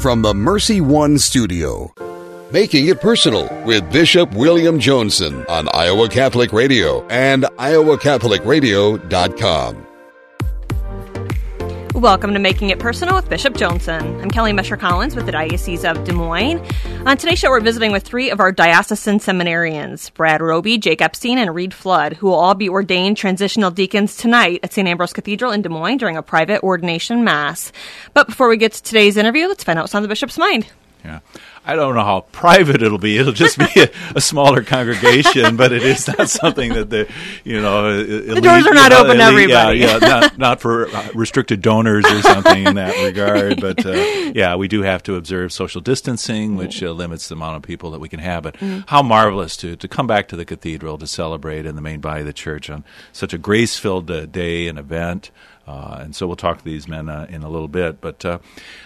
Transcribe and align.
from 0.00 0.22
the 0.22 0.32
Mercy 0.32 0.80
One 0.80 1.18
studio. 1.18 1.92
Making 2.50 2.86
It 2.88 3.00
Personal 3.00 3.48
with 3.64 3.92
Bishop 3.92 4.32
William 4.34 4.80
Joensen 4.80 5.48
on 5.48 5.68
Iowa 5.74 6.08
Catholic 6.08 6.52
Radio 6.52 7.06
and 7.08 7.44
iowacatholicradio.com. 7.44 9.86
Welcome 12.00 12.32
to 12.32 12.38
Making 12.38 12.70
It 12.70 12.78
Personal 12.78 13.14
with 13.14 13.28
Bishop 13.28 13.52
Joensen. 13.52 14.22
I'm 14.22 14.30
Kelly 14.30 14.52
Mescher 14.52 14.80
Collins 14.80 15.14
with 15.14 15.26
the 15.26 15.32
Diocese 15.32 15.84
of 15.84 16.02
Des 16.04 16.14
Moines. 16.14 16.58
On 17.04 17.14
today's 17.14 17.38
show, 17.38 17.50
we're 17.50 17.60
visiting 17.60 17.92
with 17.92 18.04
three 18.04 18.30
of 18.30 18.40
our 18.40 18.52
diocesan 18.52 19.18
seminarians 19.18 20.10
Brad 20.14 20.40
Roby, 20.40 20.78
Jake 20.78 21.02
Epstein, 21.02 21.36
and 21.36 21.54
Reed 21.54 21.74
Flood, 21.74 22.14
who 22.14 22.28
will 22.28 22.36
all 22.36 22.54
be 22.54 22.70
ordained 22.70 23.18
transitional 23.18 23.70
deacons 23.70 24.16
tonight 24.16 24.60
at 24.62 24.72
St. 24.72 24.88
Ambrose 24.88 25.12
Cathedral 25.12 25.52
in 25.52 25.60
Des 25.60 25.68
Moines 25.68 25.98
during 25.98 26.16
a 26.16 26.22
private 26.22 26.62
ordination 26.62 27.22
mass. 27.22 27.70
But 28.14 28.28
before 28.28 28.48
we 28.48 28.56
get 28.56 28.72
to 28.72 28.82
today's 28.82 29.18
interview, 29.18 29.46
let's 29.46 29.62
find 29.62 29.78
out 29.78 29.82
what's 29.82 29.94
on 29.94 30.00
the 30.00 30.08
bishop's 30.08 30.38
mind. 30.38 30.66
Yeah. 31.04 31.20
I 31.64 31.76
don't 31.76 31.94
know 31.94 32.04
how 32.04 32.20
private 32.32 32.82
it'll 32.82 32.98
be. 32.98 33.18
It'll 33.18 33.34
just 33.34 33.58
be 33.58 33.68
a, 33.76 33.90
a 34.16 34.20
smaller 34.20 34.62
congregation, 34.62 35.56
but 35.56 35.72
it 35.72 35.82
is 35.82 36.08
not 36.08 36.30
something 36.30 36.72
that 36.72 36.88
the 36.88 37.06
you 37.44 37.60
know 37.60 38.02
the 38.02 38.40
doors 38.40 38.66
are 38.66 38.74
not 38.74 38.90
you 38.90 38.96
know, 38.96 39.04
open 39.04 39.18
to 39.18 39.22
everybody. 39.22 39.78
Yeah, 39.78 39.98
yeah, 40.00 40.08
not 40.08 40.38
not 40.38 40.60
for 40.60 40.88
restricted 41.14 41.60
donors 41.60 42.06
or 42.06 42.22
something 42.22 42.66
in 42.66 42.76
that 42.76 43.04
regard. 43.04 43.60
But 43.60 43.84
uh, 43.84 43.92
yeah, 44.34 44.56
we 44.56 44.68
do 44.68 44.82
have 44.82 45.02
to 45.04 45.16
observe 45.16 45.52
social 45.52 45.82
distancing, 45.82 46.56
which 46.56 46.82
uh, 46.82 46.92
limits 46.92 47.28
the 47.28 47.34
amount 47.34 47.56
of 47.56 47.62
people 47.62 47.90
that 47.90 48.00
we 48.00 48.08
can 48.08 48.20
have. 48.20 48.42
But 48.42 48.54
mm-hmm. 48.54 48.80
how 48.86 49.02
marvelous 49.02 49.56
to 49.58 49.76
to 49.76 49.86
come 49.86 50.06
back 50.06 50.28
to 50.28 50.36
the 50.36 50.46
cathedral 50.46 50.96
to 50.96 51.06
celebrate 51.06 51.66
in 51.66 51.76
the 51.76 51.82
main 51.82 52.00
body 52.00 52.20
of 52.20 52.26
the 52.26 52.32
church 52.32 52.70
on 52.70 52.84
such 53.12 53.34
a 53.34 53.38
grace 53.38 53.78
filled 53.78 54.10
uh, 54.10 54.24
day 54.24 54.66
and 54.66 54.78
event. 54.78 55.30
Uh, 55.66 55.98
and 56.00 56.16
so 56.16 56.26
we'll 56.26 56.36
talk 56.36 56.58
to 56.58 56.64
these 56.64 56.88
men 56.88 57.08
uh, 57.08 57.26
in 57.28 57.42
a 57.42 57.48
little 57.48 57.68
bit. 57.68 58.00
But 58.00 58.24
uh, 58.24 58.38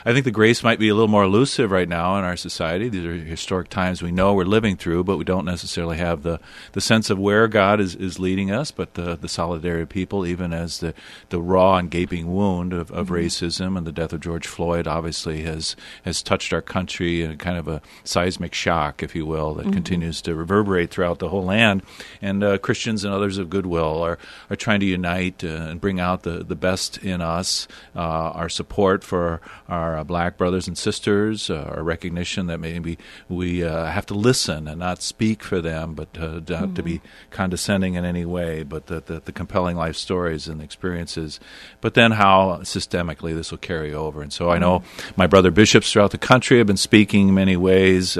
I 0.04 0.12
think 0.12 0.24
the 0.24 0.30
grace 0.30 0.62
might 0.62 0.78
be 0.78 0.88
a 0.88 0.94
little 0.94 1.08
more 1.08 1.24
elusive 1.24 1.70
right 1.70 1.88
now 1.88 2.18
in 2.18 2.24
our 2.24 2.36
society. 2.36 2.88
These 2.88 3.04
are 3.04 3.14
historic 3.14 3.68
times 3.70 4.02
we 4.02 4.12
know 4.12 4.34
we're 4.34 4.44
living 4.44 4.76
through, 4.76 5.04
but 5.04 5.16
we 5.16 5.24
don't 5.24 5.46
necessarily 5.46 5.96
have 5.96 6.22
the, 6.22 6.40
the 6.72 6.80
sense 6.80 7.08
of 7.10 7.18
where 7.18 7.48
God 7.48 7.80
is, 7.80 7.94
is 7.94 8.18
leading 8.18 8.50
us, 8.50 8.70
but 8.70 8.94
the, 8.94 9.16
the 9.16 9.28
solidarity 9.28 9.82
of 9.82 9.88
people, 9.88 10.26
even 10.26 10.52
as 10.52 10.80
the, 10.80 10.94
the 11.30 11.40
raw 11.40 11.76
and 11.76 11.90
gaping 11.90 12.34
wound 12.34 12.72
of, 12.72 12.90
of 12.90 13.06
mm-hmm. 13.06 13.14
racism 13.14 13.78
and 13.78 13.86
the 13.86 13.92
death 13.92 14.12
of 14.12 14.20
George 14.20 14.46
Floyd 14.46 14.86
obviously 14.86 15.42
has, 15.42 15.76
has 16.04 16.22
touched 16.22 16.52
our 16.52 16.62
country 16.62 17.22
in 17.22 17.38
kind 17.38 17.56
of 17.56 17.66
a 17.68 17.80
seismic 18.02 18.52
shock, 18.52 19.02
if 19.02 19.14
you 19.14 19.24
will, 19.24 19.54
that 19.54 19.62
mm-hmm. 19.62 19.72
continues 19.72 20.20
to 20.22 20.34
reverberate 20.34 20.90
throughout 20.90 21.18
the 21.18 21.28
whole 21.30 21.44
land. 21.44 21.82
And 22.20 22.44
uh, 22.44 22.58
Christians 22.58 23.04
and 23.04 23.14
others 23.14 23.38
of 23.38 23.48
goodwill 23.48 24.02
are, 24.02 24.18
are 24.50 24.56
trying 24.56 24.80
to 24.80 24.86
unite 24.86 25.42
uh, 25.42 25.48
and 25.48 25.80
bring 25.80 26.00
out 26.00 26.24
the, 26.24 26.44
the 26.44 26.56
best 26.64 26.96
in 27.04 27.20
us, 27.20 27.68
uh, 27.94 28.40
our 28.40 28.48
support 28.48 29.04
for 29.04 29.42
our 29.68 29.98
uh, 29.98 30.04
black 30.04 30.38
brothers 30.38 30.66
and 30.66 30.78
sisters, 30.78 31.50
uh, 31.50 31.70
our 31.76 31.82
recognition 31.82 32.46
that 32.46 32.58
maybe 32.58 32.96
we 33.28 33.62
uh, 33.62 33.84
have 33.84 34.06
to 34.06 34.14
listen 34.14 34.66
and 34.66 34.78
not 34.78 35.02
speak 35.02 35.42
for 35.42 35.60
them, 35.60 35.92
but 35.92 36.08
not 36.18 36.46
mm-hmm. 36.46 36.72
to 36.72 36.82
be 36.82 37.02
condescending 37.30 37.96
in 37.96 38.06
any 38.06 38.24
way, 38.24 38.62
but 38.62 38.86
the, 38.86 39.00
the, 39.00 39.20
the, 39.20 39.30
compelling 39.30 39.76
life 39.76 39.94
stories 39.94 40.48
and 40.48 40.62
experiences. 40.62 41.38
But 41.82 41.92
then 41.92 42.12
how 42.12 42.60
systemically 42.62 43.34
this 43.34 43.50
will 43.50 43.58
carry 43.58 43.92
over. 43.92 44.22
And 44.22 44.32
so 44.32 44.48
I 44.48 44.56
know 44.56 44.78
mm-hmm. 44.78 45.20
my 45.20 45.26
brother 45.26 45.50
bishops 45.50 45.92
throughout 45.92 46.12
the 46.12 46.18
country 46.32 46.56
have 46.56 46.66
been 46.66 46.78
speaking 46.78 47.28
in 47.28 47.34
many 47.34 47.58
ways. 47.58 48.16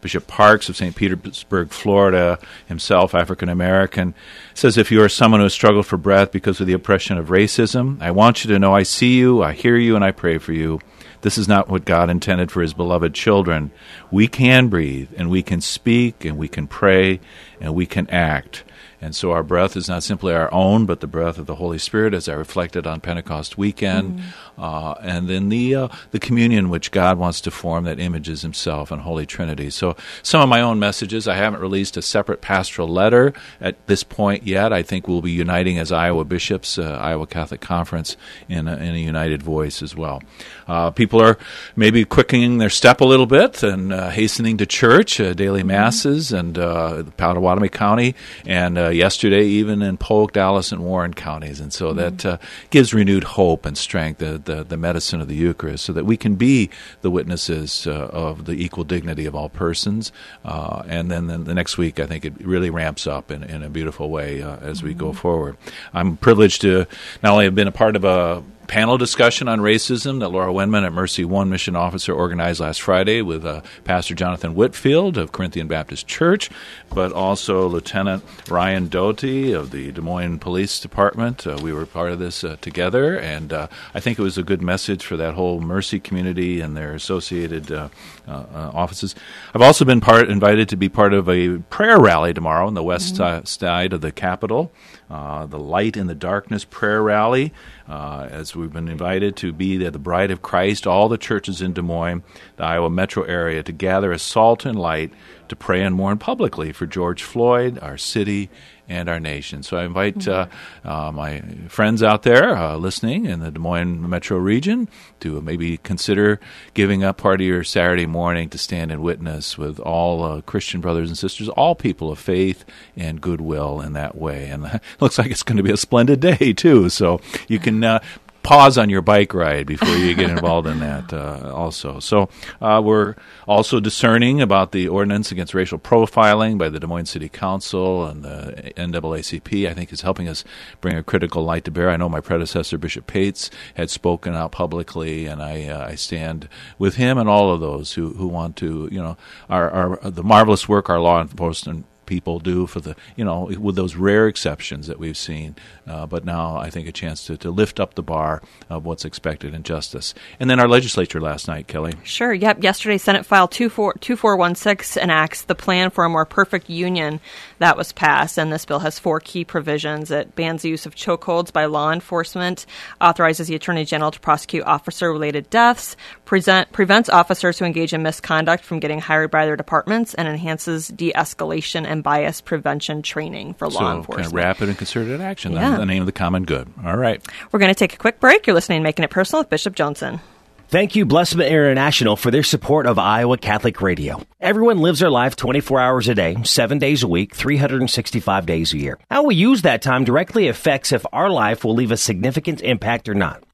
Bishop 0.00 0.26
Parkes 0.26 0.70
of 0.70 0.76
St. 0.78 0.96
Petersburg, 0.96 1.68
Florida, 1.72 2.38
himself 2.66 3.14
African 3.14 3.50
American, 3.50 4.14
says 4.54 4.78
if 4.78 4.90
you 4.90 5.02
are 5.02 5.10
someone 5.10 5.40
who 5.40 5.44
has 5.44 5.52
struggled 5.52 5.86
for 5.86 5.98
breath 5.98 6.32
because 6.32 6.58
of 6.58 6.66
the 6.66 6.72
oppression 6.72 7.18
of 7.18 7.28
racism, 7.28 7.81
I 8.00 8.10
want 8.10 8.44
you 8.44 8.52
to 8.52 8.58
know 8.58 8.74
I 8.74 8.82
see 8.82 9.16
you, 9.16 9.42
I 9.42 9.52
hear 9.52 9.76
you, 9.76 9.96
and 9.96 10.04
I 10.04 10.12
pray 10.12 10.38
for 10.38 10.52
you. 10.52 10.80
This 11.22 11.38
is 11.38 11.46
not 11.46 11.68
what 11.68 11.84
God 11.84 12.10
intended 12.10 12.50
for 12.50 12.62
His 12.62 12.74
beloved 12.74 13.14
children. 13.14 13.70
We 14.10 14.26
can 14.26 14.68
breathe, 14.68 15.10
and 15.16 15.30
we 15.30 15.42
can 15.42 15.60
speak, 15.60 16.24
and 16.24 16.36
we 16.36 16.48
can 16.48 16.66
pray, 16.66 17.20
and 17.60 17.74
we 17.74 17.86
can 17.86 18.10
act. 18.10 18.64
And 19.02 19.16
so 19.16 19.32
our 19.32 19.42
breath 19.42 19.76
is 19.76 19.88
not 19.88 20.04
simply 20.04 20.32
our 20.32 20.52
own, 20.54 20.86
but 20.86 21.00
the 21.00 21.08
breath 21.08 21.36
of 21.36 21.46
the 21.46 21.56
Holy 21.56 21.78
Spirit, 21.78 22.14
as 22.14 22.28
I 22.28 22.34
reflected 22.34 22.86
on 22.86 23.00
Pentecost 23.00 23.58
weekend, 23.58 24.20
mm. 24.20 24.22
uh, 24.56 24.92
and 25.02 25.28
then 25.28 25.48
the 25.48 25.74
uh, 25.74 25.88
the 26.12 26.20
communion 26.20 26.70
which 26.70 26.92
God 26.92 27.18
wants 27.18 27.40
to 27.40 27.50
form 27.50 27.82
that 27.84 27.98
images 27.98 28.42
Himself 28.42 28.92
and 28.92 29.02
Holy 29.02 29.26
Trinity. 29.26 29.70
So 29.70 29.96
some 30.22 30.40
of 30.40 30.48
my 30.48 30.60
own 30.60 30.78
messages. 30.78 31.26
I 31.26 31.34
haven't 31.34 31.60
released 31.60 31.96
a 31.96 32.02
separate 32.02 32.40
pastoral 32.40 32.86
letter 32.86 33.32
at 33.60 33.84
this 33.88 34.04
point 34.04 34.46
yet. 34.46 34.72
I 34.72 34.82
think 34.82 35.08
we'll 35.08 35.20
be 35.20 35.32
uniting 35.32 35.78
as 35.78 35.90
Iowa 35.90 36.24
bishops, 36.24 36.78
uh, 36.78 36.98
Iowa 37.00 37.26
Catholic 37.26 37.60
Conference, 37.60 38.16
in 38.48 38.68
a, 38.68 38.76
in 38.76 38.94
a 38.94 38.98
united 38.98 39.42
voice 39.42 39.82
as 39.82 39.96
well. 39.96 40.22
Uh, 40.68 40.90
people 40.92 41.20
are 41.20 41.38
maybe 41.74 42.04
quickening 42.04 42.58
their 42.58 42.70
step 42.70 43.00
a 43.00 43.04
little 43.04 43.26
bit 43.26 43.62
and 43.64 43.92
uh, 43.92 44.10
hastening 44.10 44.58
to 44.58 44.66
church, 44.66 45.20
uh, 45.20 45.34
daily 45.34 45.60
mm-hmm. 45.60 45.68
masses, 45.68 46.32
and 46.32 46.56
uh, 46.56 47.02
Pottawattamie 47.18 47.72
County, 47.72 48.14
and 48.46 48.78
uh, 48.78 48.91
yesterday 48.94 49.44
even 49.44 49.82
in 49.82 49.96
Polk, 49.96 50.32
Dallas, 50.32 50.72
and 50.72 50.82
Warren 50.82 51.14
counties. 51.14 51.60
And 51.60 51.72
so 51.72 51.88
mm-hmm. 51.88 51.98
that 51.98 52.26
uh, 52.26 52.38
gives 52.70 52.94
renewed 52.94 53.24
hope 53.24 53.66
and 53.66 53.76
strength, 53.76 54.18
the, 54.18 54.38
the, 54.38 54.64
the, 54.64 54.76
medicine 54.76 55.20
of 55.20 55.28
the 55.28 55.34
Eucharist, 55.34 55.84
so 55.84 55.92
that 55.92 56.04
we 56.04 56.16
can 56.16 56.34
be 56.34 56.70
the 57.02 57.10
witnesses 57.10 57.86
of 57.86 58.46
the 58.46 58.52
equal 58.52 58.84
dignity 58.84 59.26
of 59.26 59.34
all 59.34 59.48
persons. 59.48 60.12
and 60.44 61.10
then, 61.10 61.26
then, 61.26 61.44
the 61.44 61.54
next 61.54 61.78
week, 61.78 62.00
I 62.00 62.06
think 62.06 62.24
it 62.24 62.34
really 62.44 62.70
ramps 62.70 63.06
up 63.06 63.30
in, 63.30 63.42
in 63.42 63.62
a 63.62 63.70
beautiful 63.70 64.10
way 64.10 64.42
as 64.42 64.78
mm-hmm. 64.78 64.86
we 64.88 64.94
go 64.94 65.10
mm-hmm. 65.10 65.18
forward. 65.18 65.56
I'm 65.92 66.16
privileged 66.16 66.62
to 66.62 66.86
not 67.22 67.32
only 67.32 67.44
have 67.44 67.54
been 67.54 67.68
a 67.68 67.72
part 67.72 67.96
of 67.96 68.04
a 68.04 68.42
panel 68.66 68.98
discussion 68.98 69.48
on 69.48 69.60
racism 69.60 70.20
that 70.20 70.28
Laura 70.28 70.52
Wenman 70.52 70.84
at 70.84 70.92
Mercy 70.92 71.24
One 71.24 71.50
Mission 71.50 71.76
Officer 71.76 72.12
organized 72.12 72.60
last 72.60 72.80
Friday 72.80 73.22
with 73.22 73.44
uh, 73.44 73.62
Pastor 73.84 74.14
Jonathan 74.14 74.54
Whitfield 74.54 75.18
of 75.18 75.32
Corinthian 75.32 75.68
Baptist 75.68 76.06
Church, 76.06 76.50
but 76.90 77.12
also 77.12 77.66
Lieutenant 77.66 78.24
Ryan 78.48 78.88
Doty 78.88 79.52
of 79.52 79.70
the 79.70 79.92
Des 79.92 80.00
Moines 80.00 80.38
Police 80.38 80.80
Department. 80.80 81.46
Uh, 81.46 81.58
we 81.62 81.72
were 81.72 81.86
part 81.86 82.12
of 82.12 82.18
this 82.18 82.44
uh, 82.44 82.56
together, 82.60 83.18
and 83.18 83.52
uh, 83.52 83.68
I 83.94 84.00
think 84.00 84.18
it 84.18 84.22
was 84.22 84.38
a 84.38 84.42
good 84.42 84.62
message 84.62 85.04
for 85.04 85.16
that 85.16 85.34
whole 85.34 85.60
Mercy 85.60 86.00
community 86.00 86.60
and 86.60 86.76
their 86.76 86.94
associated 86.94 87.70
uh, 87.70 87.88
uh, 88.26 88.70
offices. 88.72 89.14
I've 89.54 89.62
also 89.62 89.84
been 89.84 90.00
part 90.00 90.28
invited 90.28 90.68
to 90.70 90.76
be 90.76 90.88
part 90.88 91.12
of 91.12 91.28
a 91.28 91.58
prayer 91.58 92.00
rally 92.00 92.32
tomorrow 92.32 92.66
on 92.66 92.74
the 92.74 92.82
west 92.82 93.16
mm-hmm. 93.16 93.44
side 93.44 93.92
of 93.92 94.00
the 94.00 94.12
Capitol. 94.12 94.72
Uh, 95.12 95.44
the 95.44 95.58
Light 95.58 95.98
in 95.98 96.06
the 96.06 96.14
Darkness 96.14 96.64
prayer 96.64 97.02
rally, 97.02 97.52
uh, 97.88 98.28
as 98.30 98.54
we've 98.54 98.72
been 98.72 98.88
invited 98.88 99.36
to 99.36 99.52
be 99.52 99.76
the, 99.76 99.92
bride 99.98 100.30
of 100.30 100.42
Christ, 100.42 100.86
all 100.86 101.08
the 101.08 101.18
churches 101.18 101.62
in 101.62 101.72
Des 101.72 101.82
Moines, 101.82 102.22
the 102.56 102.64
Iowa 102.64 102.90
metro 102.90 103.22
area, 103.24 103.62
to 103.62 103.72
gather 103.72 104.12
as 104.12 104.22
salt 104.22 104.64
and 104.64 104.78
light 104.78 105.12
to 105.48 105.56
pray 105.56 105.82
and 105.82 105.94
mourn 105.94 106.18
publicly 106.18 106.72
for 106.72 106.86
George 106.86 107.22
Floyd, 107.22 107.78
our 107.80 107.98
city, 107.98 108.48
and 108.88 109.08
our 109.08 109.20
nation. 109.20 109.62
So 109.62 109.76
I 109.76 109.84
invite 109.84 110.26
uh, 110.28 110.46
uh, 110.84 111.12
my 111.12 111.40
friends 111.68 112.02
out 112.02 112.22
there 112.22 112.56
uh, 112.56 112.76
listening 112.76 113.26
in 113.26 113.40
the 113.40 113.50
Des 113.50 113.58
Moines 113.58 114.08
metro 114.08 114.36
region 114.38 114.88
to 115.20 115.40
maybe 115.40 115.78
consider 115.78 116.40
giving 116.74 117.02
up 117.02 117.16
part 117.16 117.40
of 117.40 117.46
your 117.46 117.64
Saturday 117.64 118.06
morning 118.06 118.48
to 118.50 118.58
stand 118.58 118.90
and 118.90 119.02
witness 119.02 119.56
with 119.56 119.78
all 119.80 120.24
uh, 120.24 120.40
Christian 120.42 120.80
brothers 120.80 121.08
and 121.08 121.16
sisters, 121.16 121.48
all 121.50 121.74
people 121.74 122.10
of 122.10 122.18
faith 122.18 122.64
and 122.96 123.20
goodwill 123.20 123.80
in 123.80 123.92
that 123.94 124.16
way. 124.16 124.48
And 124.48 124.66
it 124.66 124.82
looks 125.00 125.18
like 125.18 125.30
it's 125.30 125.42
going 125.42 125.56
to 125.56 125.62
be 125.62 125.72
a 125.72 125.76
splendid 125.76 126.20
day, 126.20 126.52
too. 126.52 126.88
So 126.88 127.20
you 127.48 127.58
can 127.58 127.71
uh, 127.84 128.00
pause 128.42 128.76
on 128.76 128.90
your 128.90 129.02
bike 129.02 129.34
ride 129.34 129.66
before 129.66 129.94
you 129.96 130.14
get 130.14 130.30
involved 130.30 130.66
in 130.66 130.80
that 130.80 131.12
uh, 131.12 131.52
also. 131.54 132.00
So 132.00 132.28
uh, 132.60 132.82
we're 132.84 133.14
also 133.46 133.80
discerning 133.80 134.40
about 134.40 134.72
the 134.72 134.88
ordinance 134.88 135.30
against 135.30 135.54
racial 135.54 135.78
profiling 135.78 136.58
by 136.58 136.68
the 136.68 136.80
Des 136.80 136.86
Moines 136.86 137.10
City 137.10 137.28
Council 137.28 138.06
and 138.06 138.24
the 138.24 138.72
NAACP. 138.76 139.68
I 139.68 139.74
think 139.74 139.92
is 139.92 140.00
helping 140.00 140.28
us 140.28 140.44
bring 140.80 140.96
a 140.96 141.02
critical 141.02 141.44
light 141.44 141.64
to 141.64 141.70
bear. 141.70 141.90
I 141.90 141.96
know 141.96 142.08
my 142.08 142.20
predecessor, 142.20 142.78
Bishop 142.78 143.06
Pates 143.06 143.50
had 143.74 143.90
spoken 143.90 144.34
out 144.34 144.52
publicly, 144.52 145.26
and 145.26 145.42
I, 145.42 145.66
uh, 145.66 145.86
I 145.88 145.94
stand 145.94 146.48
with 146.78 146.96
him 146.96 147.18
and 147.18 147.28
all 147.28 147.52
of 147.52 147.60
those 147.60 147.92
who, 147.94 148.14
who 148.14 148.26
want 148.26 148.56
to, 148.56 148.88
you 148.90 149.02
know, 149.02 149.16
our, 149.48 149.70
our 149.70 150.10
the 150.10 150.22
marvelous 150.22 150.68
work 150.68 150.90
our 150.90 151.00
law 151.00 151.20
enforcement 151.20 151.86
people 152.06 152.38
do 152.38 152.66
for 152.66 152.80
the 152.80 152.96
you 153.16 153.24
know 153.24 153.50
with 153.58 153.76
those 153.76 153.96
rare 153.96 154.26
exceptions 154.28 154.86
that 154.86 154.98
we've 154.98 155.16
seen 155.16 155.54
uh, 155.86 156.06
but 156.06 156.24
now 156.24 156.56
I 156.56 156.70
think 156.70 156.88
a 156.88 156.92
chance 156.92 157.26
to, 157.26 157.36
to 157.38 157.50
lift 157.50 157.80
up 157.80 157.94
the 157.94 158.02
bar 158.02 158.42
of 158.68 158.84
what's 158.84 159.04
expected 159.04 159.54
in 159.54 159.62
justice. 159.62 160.14
And 160.38 160.48
then 160.48 160.60
our 160.60 160.68
legislature 160.68 161.20
last 161.20 161.48
night 161.48 161.66
Kelly. 161.66 161.94
Sure 162.02 162.32
yep 162.32 162.62
yesterday 162.62 162.98
Senate 162.98 163.26
file 163.26 163.48
2416 163.48 165.02
enacts 165.02 165.42
the 165.42 165.54
plan 165.54 165.90
for 165.90 166.04
a 166.04 166.08
more 166.08 166.26
perfect 166.26 166.68
union 166.68 167.20
that 167.58 167.76
was 167.76 167.92
passed 167.92 168.38
and 168.38 168.52
this 168.52 168.64
bill 168.64 168.80
has 168.80 168.98
four 168.98 169.20
key 169.20 169.44
provisions. 169.44 170.10
It 170.10 170.34
bans 170.34 170.62
the 170.62 170.68
use 170.68 170.86
of 170.86 170.94
chokeholds 170.94 171.52
by 171.52 171.66
law 171.66 171.92
enforcement 171.92 172.66
authorizes 173.00 173.48
the 173.48 173.54
Attorney 173.54 173.84
General 173.84 174.10
to 174.10 174.20
prosecute 174.20 174.64
officer 174.64 175.12
related 175.12 175.50
deaths 175.50 175.96
present, 176.24 176.72
prevents 176.72 177.08
officers 177.08 177.58
who 177.58 177.64
engage 177.64 177.92
in 177.92 178.02
misconduct 178.02 178.64
from 178.64 178.80
getting 178.80 179.00
hired 179.00 179.30
by 179.30 179.44
their 179.44 179.56
departments 179.56 180.14
and 180.14 180.26
enhances 180.26 180.88
de-escalation 180.88 181.86
and 181.92 182.02
bias 182.02 182.40
prevention 182.40 183.02
training 183.02 183.54
for 183.54 183.70
so 183.70 183.78
law 183.78 183.94
enforcement. 183.94 184.24
Kind 184.24 184.26
of 184.26 184.44
rapid 184.44 184.68
and 184.70 184.78
concerted 184.78 185.20
action. 185.20 185.52
Yeah. 185.52 185.76
The 185.76 185.86
name 185.86 186.02
of 186.02 186.06
the 186.06 186.12
common 186.12 186.44
good. 186.44 186.68
All 186.84 186.96
right. 186.96 187.24
We're 187.52 187.60
going 187.60 187.72
to 187.72 187.78
take 187.78 187.94
a 187.94 187.98
quick 187.98 188.18
break. 188.18 188.46
You're 188.46 188.54
listening 188.54 188.80
to 188.80 188.82
Making 188.82 189.04
It 189.04 189.10
Personal 189.10 189.42
with 189.42 189.50
Bishop 189.50 189.76
Joensen. 189.76 190.20
Thank 190.68 190.96
you, 190.96 191.04
Blessman 191.04 191.48
International, 191.48 192.16
for 192.16 192.30
their 192.30 192.42
support 192.42 192.86
of 192.86 192.98
Iowa 192.98 193.36
Catholic 193.36 193.82
Radio. 193.82 194.22
Everyone 194.40 194.78
lives 194.78 195.00
their 195.00 195.10
life 195.10 195.36
24 195.36 195.78
hours 195.78 196.08
a 196.08 196.14
day, 196.14 196.34
7 196.42 196.78
days 196.78 197.02
a 197.02 197.08
week, 197.08 197.34
365 197.34 198.46
days 198.46 198.72
a 198.72 198.78
year. 198.78 198.98
How 199.10 199.24
we 199.24 199.34
use 199.34 199.62
that 199.62 199.82
time 199.82 200.04
directly 200.04 200.48
affects 200.48 200.90
if 200.90 201.04
our 201.12 201.28
life 201.28 201.62
will 201.62 201.74
leave 201.74 201.92
a 201.92 201.98
significant 201.98 202.62
impact 202.62 203.10
or 203.10 203.14
not. 203.14 203.44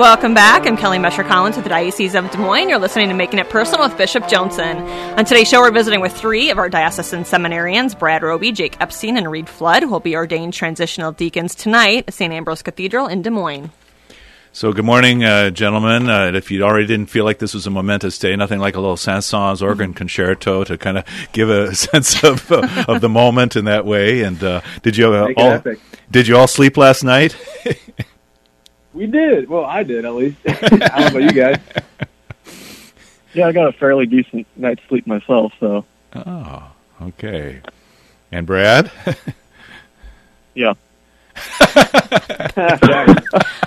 Welcome 0.00 0.32
back. 0.32 0.66
I'm 0.66 0.78
Kelly 0.78 0.96
Mescher 0.96 1.28
Collins 1.28 1.56
with 1.56 1.64
the 1.64 1.68
Diocese 1.68 2.14
of 2.14 2.30
Des 2.30 2.38
Moines. 2.38 2.70
You're 2.70 2.78
listening 2.78 3.10
to 3.10 3.14
Making 3.14 3.38
It 3.38 3.50
Personal 3.50 3.86
with 3.86 3.98
Bishop 3.98 4.22
Joensen. 4.22 4.80
On 5.18 5.26
today's 5.26 5.46
show, 5.46 5.60
we're 5.60 5.70
visiting 5.70 6.00
with 6.00 6.16
three 6.16 6.48
of 6.48 6.56
our 6.56 6.70
diocesan 6.70 7.24
seminarians 7.24 7.98
Brad 7.98 8.22
Roby, 8.22 8.50
Jake 8.50 8.80
Epstein, 8.80 9.18
and 9.18 9.30
Reed 9.30 9.46
Flood, 9.46 9.82
who 9.82 9.90
will 9.90 10.00
be 10.00 10.16
ordained 10.16 10.54
transitional 10.54 11.12
deacons 11.12 11.54
tonight 11.54 12.04
at 12.08 12.14
St. 12.14 12.32
Ambrose 12.32 12.62
Cathedral 12.62 13.08
in 13.08 13.20
Des 13.20 13.28
Moines. 13.28 13.72
So, 14.52 14.72
good 14.72 14.86
morning, 14.86 15.22
uh, 15.22 15.50
gentlemen. 15.50 16.08
Uh, 16.08 16.32
if 16.34 16.50
you 16.50 16.62
already 16.62 16.86
didn't 16.86 17.10
feel 17.10 17.26
like 17.26 17.38
this 17.38 17.52
was 17.52 17.66
a 17.66 17.70
momentous 17.70 18.18
day, 18.18 18.34
nothing 18.36 18.58
like 18.58 18.76
a 18.76 18.80
little 18.80 18.96
Saint-Saëns 18.96 19.60
organ 19.60 19.92
concerto 19.92 20.64
to 20.64 20.78
kind 20.78 20.96
of 20.96 21.04
give 21.34 21.50
a 21.50 21.74
sense 21.74 22.24
of 22.24 22.50
uh, 22.50 22.86
of 22.88 23.02
the 23.02 23.10
moment 23.10 23.54
in 23.54 23.66
that 23.66 23.84
way. 23.84 24.22
And 24.22 24.42
uh, 24.42 24.62
did 24.82 24.96
you 24.96 25.12
uh, 25.12 25.28
all 25.36 25.62
did 26.10 26.26
you 26.26 26.38
all 26.38 26.46
sleep 26.46 26.78
last 26.78 27.04
night? 27.04 27.36
We 29.00 29.06
did. 29.06 29.48
Well, 29.48 29.64
I 29.64 29.82
did 29.82 30.04
at 30.04 30.14
least. 30.14 30.36
I 30.46 30.52
don't 30.52 30.78
know 30.78 31.06
about 31.06 31.22
you 31.22 31.32
guys. 31.32 31.58
Yeah, 33.32 33.46
I 33.46 33.52
got 33.52 33.68
a 33.68 33.72
fairly 33.72 34.06
decent 34.06 34.44
night's 34.56 34.82
sleep 34.88 35.06
myself. 35.06 35.52
So. 35.60 35.84
Oh, 36.16 36.72
okay. 37.00 37.60
And 38.32 38.44
Brad? 38.44 38.90
yeah. 40.56 40.74
I 41.36 43.20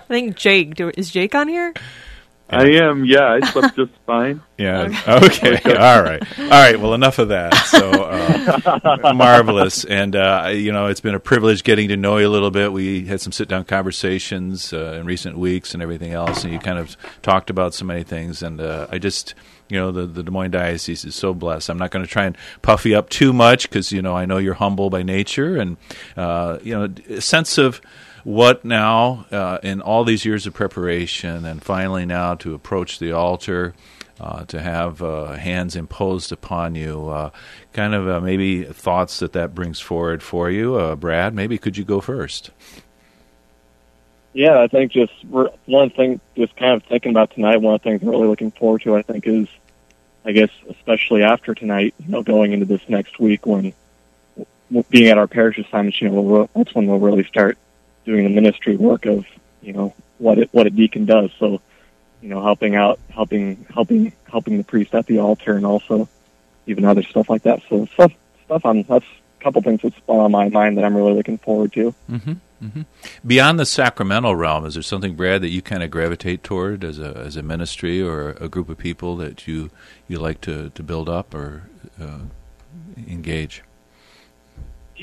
think 0.10 0.36
Jake. 0.36 0.76
Do, 0.76 0.92
is 0.98 1.10
Jake 1.10 1.34
on 1.34 1.48
here? 1.48 1.74
I 2.58 2.84
am. 2.84 3.06
Yeah, 3.06 3.32
I 3.32 3.40
slept 3.52 3.76
just 3.76 3.92
fine. 4.06 4.42
Yeah. 4.58 5.04
Okay. 5.08 5.58
okay. 5.58 5.76
All 5.76 6.02
right. 6.04 6.40
All 6.40 6.50
right. 6.50 6.80
Well, 6.80 6.94
enough 6.94 7.20
of 7.20 7.30
that. 7.30 7.54
So 7.66 7.92
uh, 7.92 9.14
marvelous, 9.14 9.86
and 9.86 10.16
uh, 10.16 10.52
you 10.54 10.72
know, 10.72 10.88
it's 10.88 11.02
been 11.02 11.16
a 11.16 11.20
privilege 11.20 11.64
getting 11.64 11.90
to 11.90 11.98
know 11.98 12.18
you 12.18 12.28
a 12.28 12.30
little 12.30 12.52
bit. 12.52 12.72
We 12.72 13.06
had 13.06 13.22
some 13.22 13.32
sit-down 13.32 13.66
conversations 13.66 14.74
uh, 14.74 14.98
in 15.00 15.06
recent 15.06 15.38
weeks 15.38 15.74
and 15.74 15.84
everything 15.84 16.14
else, 16.14 16.44
and 16.44 16.54
you 16.54 16.60
kind 16.60 16.80
of 16.80 16.96
talked 17.22 17.50
about 17.50 17.74
so 17.74 17.86
many 17.86 18.04
things. 18.04 18.44
And 18.44 18.62
uh, 18.62 18.88
I 18.92 18.98
just, 18.98 19.34
you 19.70 19.80
know, 19.80 19.92
the, 19.92 20.06
the 20.06 20.24
Des 20.24 20.32
Moines 20.32 20.52
diocese 20.52 21.06
is 21.06 21.16
so 21.16 21.34
blessed. 21.34 21.70
I'm 21.70 21.78
not 21.78 21.92
going 21.92 22.06
to 22.06 22.12
try 22.12 22.26
and 22.26 22.38
puff 22.62 22.86
you 22.86 22.98
up 22.98 23.10
too 23.10 23.34
much 23.34 23.70
because 23.70 23.92
you 23.92 24.02
know 24.02 24.16
I 24.16 24.26
know 24.26 24.38
you're 24.38 24.54
humble 24.54 24.90
by 24.90 25.04
nature, 25.04 25.58
and 25.58 25.78
uh, 26.16 26.60
you 26.64 26.74
know, 26.74 26.94
a 27.10 27.22
sense 27.22 27.58
of 27.58 27.82
what 28.24 28.64
now 28.64 29.26
uh, 29.32 29.58
in 29.64 29.82
all 29.82 30.04
these 30.04 30.26
years 30.26 30.48
of 30.48 30.54
preparation 30.54 31.46
and 31.46 31.62
finally 31.62 32.06
now 32.06 32.36
to 32.36 32.54
approach 32.54 33.00
the 33.00 33.12
altar 33.12 33.74
uh, 34.20 34.46
to 34.46 34.62
have 34.62 35.02
uh, 35.02 35.34
hands 35.34 35.76
imposed 35.76 36.32
upon 36.32 36.76
you 36.76 37.10
uh, 37.10 37.30
kind 37.74 37.94
of 37.94 38.08
uh, 38.08 38.22
maybe 38.22 38.64
thoughts 38.64 39.20
that 39.20 39.34
that 39.34 39.54
brings 39.54 39.80
forward 39.80 40.24
for 40.24 40.50
you. 40.50 40.76
Uh, 40.76 40.96
brad 40.96 41.34
maybe 41.34 41.58
could 41.58 41.78
you 41.78 41.84
go 41.84 42.00
first? 42.00 42.52
Yeah 44.34 44.60
i 44.60 44.68
think 44.68 44.92
just 44.92 45.14
one 45.26 45.90
thing 45.92 46.20
just 46.36 46.56
kind 46.56 46.74
of 46.74 46.84
thinking 46.84 47.12
about 47.12 47.32
tonight 47.32 47.58
one 47.58 47.76
of 47.76 47.82
the 47.82 47.90
things 47.90 48.02
i'm 48.02 48.10
really 48.10 48.28
looking 48.28 48.52
forward 48.52 48.82
to 48.82 48.96
i 48.96 49.02
think 49.02 49.28
is 49.28 49.48
i 50.26 50.32
guess 50.32 50.50
especially 50.70 51.22
after 51.22 51.54
tonight 51.54 51.94
you 52.00 52.08
know 52.08 52.24
going 52.24 52.52
into 52.52 52.66
this 52.66 52.82
next 52.88 53.20
week 53.20 53.46
when 53.46 53.74
being 54.90 55.10
at 55.10 55.20
our 55.20 55.28
parish 55.28 55.60
assignments 55.60 56.02
you 56.02 56.10
know 56.10 56.50
that's 56.56 56.74
when 56.74 56.88
we'll 56.88 56.98
really 57.00 57.24
start 57.26 57.60
doing 58.06 58.24
the 58.24 58.30
ministry 58.30 58.76
work 58.76 59.06
of 59.06 59.26
you 59.62 59.74
know 59.74 59.94
what 60.18 60.38
it, 60.38 60.50
what 60.52 60.68
a 60.68 60.70
deacon 60.70 61.06
does. 61.06 61.32
So 61.40 61.62
you 62.22 62.30
know 62.30 62.42
helping 62.42 62.76
out, 62.76 63.00
helping 63.10 63.66
helping 63.74 64.14
helping 64.30 64.58
the 64.58 64.64
priest 64.64 64.94
at 64.94 65.06
the 65.08 65.20
altar, 65.20 65.56
and 65.56 65.66
also 65.66 66.08
even 66.66 66.86
other 66.86 67.04
stuff 67.04 67.30
like 67.30 67.44
that. 67.44 67.62
So 67.70 67.86
stuff 67.88 68.14
stuff 68.46 68.66
on 68.66 68.84
that's 68.84 69.06
a 69.06 69.44
couple 69.44 69.62
things 69.62 69.82
that's 69.82 69.96
on 70.08 70.32
my 70.32 70.50
mind 70.50 70.78
that 70.78 70.86
I'm 70.86 70.96
really 70.96 71.14
looking 71.14 71.38
forward 71.38 71.74
to. 71.74 71.94
Mm-hmm. 72.10 72.34
Mm-hmm. 72.64 72.82
Beyond 73.28 73.60
the 73.60 73.66
sacramental 73.66 74.36
realm, 74.36 74.66
is 74.66 74.76
there 74.76 74.84
something, 74.84 75.16
Brad, 75.16 75.42
that 75.42 75.50
you 75.50 75.62
kind 75.62 75.84
of 75.84 75.92
gravitate 75.92 76.44
toward 76.44 76.86
as 76.86 76.98
a 76.98 77.18
as 77.18 77.36
a 77.36 77.44
ministry 77.44 78.02
or 78.02 78.32
a 78.40 78.48
group 78.48 78.70
of 78.70 78.78
people 78.78 79.18
that 79.18 79.48
you 79.48 79.70
you 80.08 80.18
like 80.18 80.40
to 80.42 80.70
to 80.70 80.84
build 80.84 81.10
up 81.10 81.34
or 81.34 81.64
uh, 82.02 82.20
engage? 83.08 83.64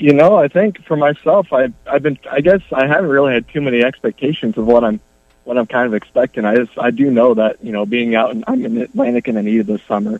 You 0.01 0.13
know, 0.13 0.35
I 0.35 0.47
think 0.47 0.83
for 0.85 0.97
myself, 0.97 1.53
I've 1.53 1.75
I've 1.85 2.01
been 2.01 2.17
I 2.29 2.41
guess 2.41 2.61
I 2.73 2.87
haven't 2.87 3.11
really 3.11 3.35
had 3.35 3.47
too 3.47 3.61
many 3.61 3.83
expectations 3.83 4.57
of 4.57 4.65
what 4.65 4.83
I'm 4.83 4.99
what 5.43 5.59
I'm 5.59 5.67
kind 5.67 5.85
of 5.85 5.93
expecting. 5.93 6.43
I 6.43 6.55
just 6.55 6.71
I 6.75 6.89
do 6.89 7.11
know 7.11 7.35
that 7.35 7.63
you 7.63 7.71
know 7.71 7.85
being 7.85 8.15
out 8.15 8.31
in, 8.31 8.43
I'm 8.47 8.65
in 8.65 8.79
Atlantic 8.79 9.27
and 9.27 9.37
Anita 9.37 9.63
this 9.63 9.83
summer. 9.83 10.19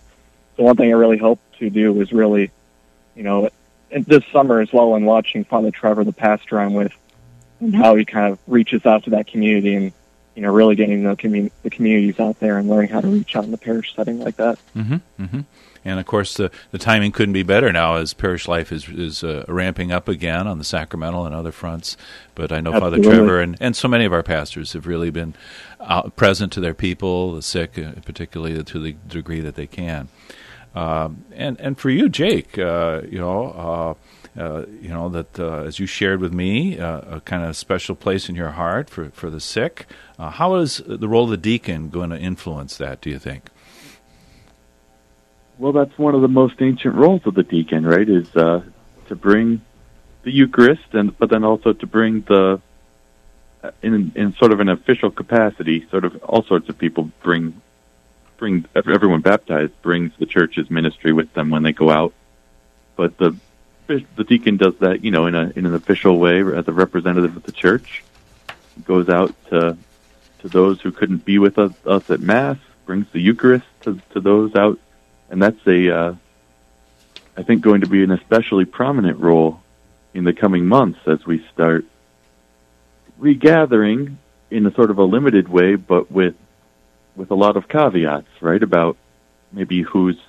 The 0.56 0.62
one 0.62 0.75
thing 0.75 0.89
I 0.89 0.95
really 0.95 1.18
hope 1.18 1.39
to 1.57 1.72
do 1.72 2.00
is 2.00 2.13
really, 2.13 2.51
you 3.16 3.24
know, 3.24 3.50
this 3.89 4.24
summer 4.31 4.60
as 4.60 4.72
well, 4.72 4.94
and 4.94 5.07
watching 5.07 5.45
Father 5.45 5.72
Trevor, 5.72 6.04
the 6.04 6.13
pastor 6.13 6.60
I'm 6.60 6.75
with, 6.75 6.94
and 7.60 7.75
how 7.75 7.95
he 7.95 8.05
kind 8.05 8.32
of 8.32 8.38
reaches 8.46 8.86
out 8.86 9.05
to 9.05 9.10
that 9.12 9.25
community 9.25 9.74
and 9.74 9.91
you 10.36 10.44
know 10.44 10.53
really 10.53 10.75
getting 10.75 11.01
the, 11.01 11.15
commun- 11.15 11.50
the 11.63 11.72
communities 11.72 12.20
out 12.20 12.39
there 12.39 12.60
and 12.60 12.70
learning 12.70 12.91
how 12.91 13.01
to 13.01 13.08
reach 13.08 13.36
out 13.36 13.46
in 13.46 13.51
the 13.51 13.58
parish 13.58 13.96
setting 13.96 14.20
like 14.20 14.36
that. 14.36 14.60
Mm-hmm, 14.75 15.24
mm-hmm. 15.24 15.39
And 15.83 16.00
of 16.00 16.05
course, 16.05 16.35
the, 16.35 16.51
the 16.71 16.77
timing 16.77 17.11
couldn't 17.11 17.33
be 17.33 17.43
better 17.43 17.71
now 17.71 17.95
as 17.95 18.13
parish 18.13 18.47
life 18.47 18.71
is 18.71 18.88
is 18.88 19.23
uh, 19.23 19.45
ramping 19.47 19.91
up 19.91 20.07
again 20.07 20.47
on 20.47 20.57
the 20.57 20.63
sacramental 20.63 21.25
and 21.25 21.33
other 21.33 21.51
fronts. 21.51 21.97
But 22.35 22.51
I 22.51 22.61
know 22.61 22.73
Absolutely. 22.73 23.03
Father 23.03 23.15
Trevor 23.15 23.41
and, 23.41 23.57
and 23.59 23.75
so 23.75 23.88
many 23.88 24.05
of 24.05 24.13
our 24.13 24.23
pastors 24.23 24.73
have 24.73 24.85
really 24.85 25.09
been 25.09 25.33
out, 25.79 26.15
present 26.15 26.51
to 26.53 26.59
their 26.59 26.73
people, 26.73 27.33
the 27.33 27.41
sick, 27.41 27.77
uh, 27.77 27.93
particularly 28.05 28.63
to 28.63 28.79
the 28.79 28.95
degree 29.07 29.41
that 29.41 29.55
they 29.55 29.67
can. 29.67 30.07
Um, 30.75 31.25
and 31.33 31.59
and 31.59 31.77
for 31.77 31.89
you, 31.89 32.09
Jake, 32.09 32.57
uh, 32.57 33.01
you 33.09 33.19
know. 33.19 33.51
Uh, 33.51 33.93
uh, 34.39 34.65
you 34.79 34.88
know 34.88 35.09
that 35.09 35.38
uh, 35.41 35.63
as 35.63 35.77
you 35.77 35.85
shared 35.85 36.21
with 36.21 36.31
me, 36.31 36.77
a 36.77 37.21
kind 37.25 37.43
of 37.43 37.57
special 37.57 37.95
place 37.95 38.29
in 38.29 38.35
your 38.35 38.51
heart 38.51 38.89
for, 38.89 39.09
for 39.09 39.29
the 39.29 39.41
sick. 39.41 39.88
how 40.17 40.55
is 40.55 40.81
the 40.88 41.09
role 41.09 41.25
of 41.25 41.31
the 41.31 41.35
deacon 41.35 41.89
going 41.89 42.11
to 42.11 42.17
influence 42.17 42.77
that? 42.77 43.01
Do 43.01 43.09
you 43.09 43.19
think? 43.19 43.50
Well, 45.62 45.74
that's 45.74 45.96
one 45.96 46.15
of 46.15 46.24
the 46.24 46.27
most 46.27 46.60
ancient 46.60 46.96
roles 46.96 47.22
of 47.27 47.36
the 47.36 47.44
deacon, 47.44 47.86
right? 47.86 48.10
Is 48.10 48.36
uh, 48.36 48.63
to 49.10 49.15
bring 49.15 49.62
the 50.24 50.32
Eucharist, 50.32 50.91
and 50.94 51.15
but 51.20 51.30
then 51.30 51.44
also 51.44 51.72
to 51.72 51.86
bring 51.86 52.22
the 52.22 52.60
uh, 53.62 53.70
in 53.84 54.12
in 54.15 54.34
sort 54.38 54.53
of 54.53 54.60
an 54.60 54.70
official 54.70 55.12
capacity, 55.12 55.88
sort 55.91 56.03
of 56.03 56.15
all 56.24 56.41
sorts 56.41 56.68
of 56.68 56.80
people 56.80 57.12
bring 57.22 57.62
bring 58.38 58.65
everyone 58.75 59.22
baptized 59.22 59.80
brings 59.84 60.12
the 60.18 60.25
church's 60.25 60.72
ministry 60.72 61.13
with 61.13 61.32
them 61.34 61.51
when 61.51 61.62
they 61.62 61.74
go 61.74 61.91
out. 61.91 62.12
But 62.96 63.20
the 63.20 63.38
the 63.86 64.24
deacon 64.24 64.58
does 64.58 64.75
that, 64.80 65.03
you 65.03 65.12
know, 65.12 65.27
in 65.27 65.36
a 65.36 65.53
in 65.56 65.68
an 65.68 65.75
official 65.75 66.18
way 66.18 66.39
as 66.39 66.68
a 66.68 66.74
representative 66.74 67.38
of 67.38 67.44
the 67.44 67.51
church. 67.51 68.03
Goes 68.84 69.10
out 69.10 69.36
to 69.51 69.77
to 70.39 70.50
those 70.50 70.82
who 70.82 70.91
couldn't 70.91 71.24
be 71.24 71.38
with 71.38 71.60
us, 71.60 71.74
us 71.86 72.10
at 72.10 72.20
mass, 72.20 72.58
brings 72.88 73.06
the 73.12 73.20
Eucharist 73.20 73.68
to 73.82 74.01
to 74.13 74.20
those 74.20 74.56
out 74.56 74.80
and 75.31 75.41
that's 75.41 75.65
a, 75.65 75.89
uh, 75.89 76.15
I 77.38 77.43
think, 77.43 77.61
going 77.61 77.81
to 77.81 77.88
be 77.88 78.03
an 78.03 78.11
especially 78.11 78.65
prominent 78.65 79.17
role 79.19 79.61
in 80.13 80.25
the 80.25 80.33
coming 80.33 80.65
months 80.67 81.00
as 81.07 81.25
we 81.25 81.43
start 81.53 81.85
regathering 83.17 84.17
in 84.51 84.65
a 84.65 84.73
sort 84.73 84.91
of 84.91 84.97
a 84.97 85.03
limited 85.03 85.47
way, 85.47 85.75
but 85.75 86.11
with 86.11 86.35
with 87.15 87.31
a 87.31 87.35
lot 87.35 87.57
of 87.57 87.67
caveats, 87.67 88.27
right? 88.41 88.61
About 88.61 88.97
maybe 89.51 89.81
who's 89.81 90.19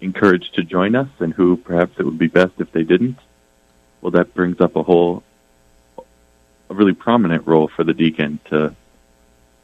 encouraged 0.00 0.54
to 0.54 0.62
join 0.62 0.94
us 0.94 1.08
and 1.18 1.32
who 1.32 1.56
perhaps 1.56 1.98
it 1.98 2.04
would 2.04 2.18
be 2.18 2.26
best 2.26 2.52
if 2.58 2.72
they 2.72 2.82
didn't. 2.82 3.18
well, 4.00 4.10
that 4.12 4.34
brings 4.34 4.60
up 4.60 4.76
a 4.76 4.82
whole, 4.82 5.22
a 6.70 6.74
really 6.74 6.92
prominent 6.92 7.46
role 7.46 7.68
for 7.68 7.84
the 7.84 7.94
deacon 7.94 8.40
to 8.46 8.74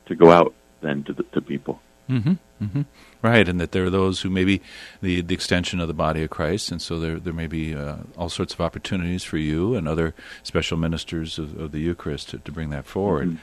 to 0.07 0.15
go 0.15 0.31
out 0.31 0.55
then 0.83 1.03
to 1.05 1.15
the, 1.15 1.23
to 1.23 1.41
people. 1.41 1.81
Mm-hmm, 2.11 2.65
mm-hmm. 2.65 2.83
Right, 3.23 3.49
and 3.49 3.61
that 3.61 3.73
there 3.73 3.85
are 3.85 3.91
those 3.91 4.21
who 4.21 4.31
may 4.31 4.45
be 4.45 4.61
the, 5.01 5.21
the 5.21 5.35
extension 5.35 5.81
of 5.81 5.89
the 5.89 5.95
body 5.95 6.23
of 6.23 6.31
Christ, 6.31 6.71
and 6.71 6.83
so 6.83 6.99
there 6.99 7.19
there 7.19 7.33
may 7.33 7.47
be 7.47 7.75
uh, 7.75 7.99
all 8.17 8.29
sorts 8.29 8.55
of 8.55 8.61
opportunities 8.61 9.23
for 9.25 9.39
you 9.39 9.75
and 9.75 9.87
other 9.87 10.15
special 10.43 10.77
ministers 10.77 11.39
of, 11.39 11.59
of 11.59 11.73
the 11.73 11.81
Eucharist 11.81 12.31
to, 12.31 12.39
to 12.39 12.53
bring 12.53 12.71
that 12.71 12.85
forward. 12.85 13.29
Mm-hmm. 13.29 13.37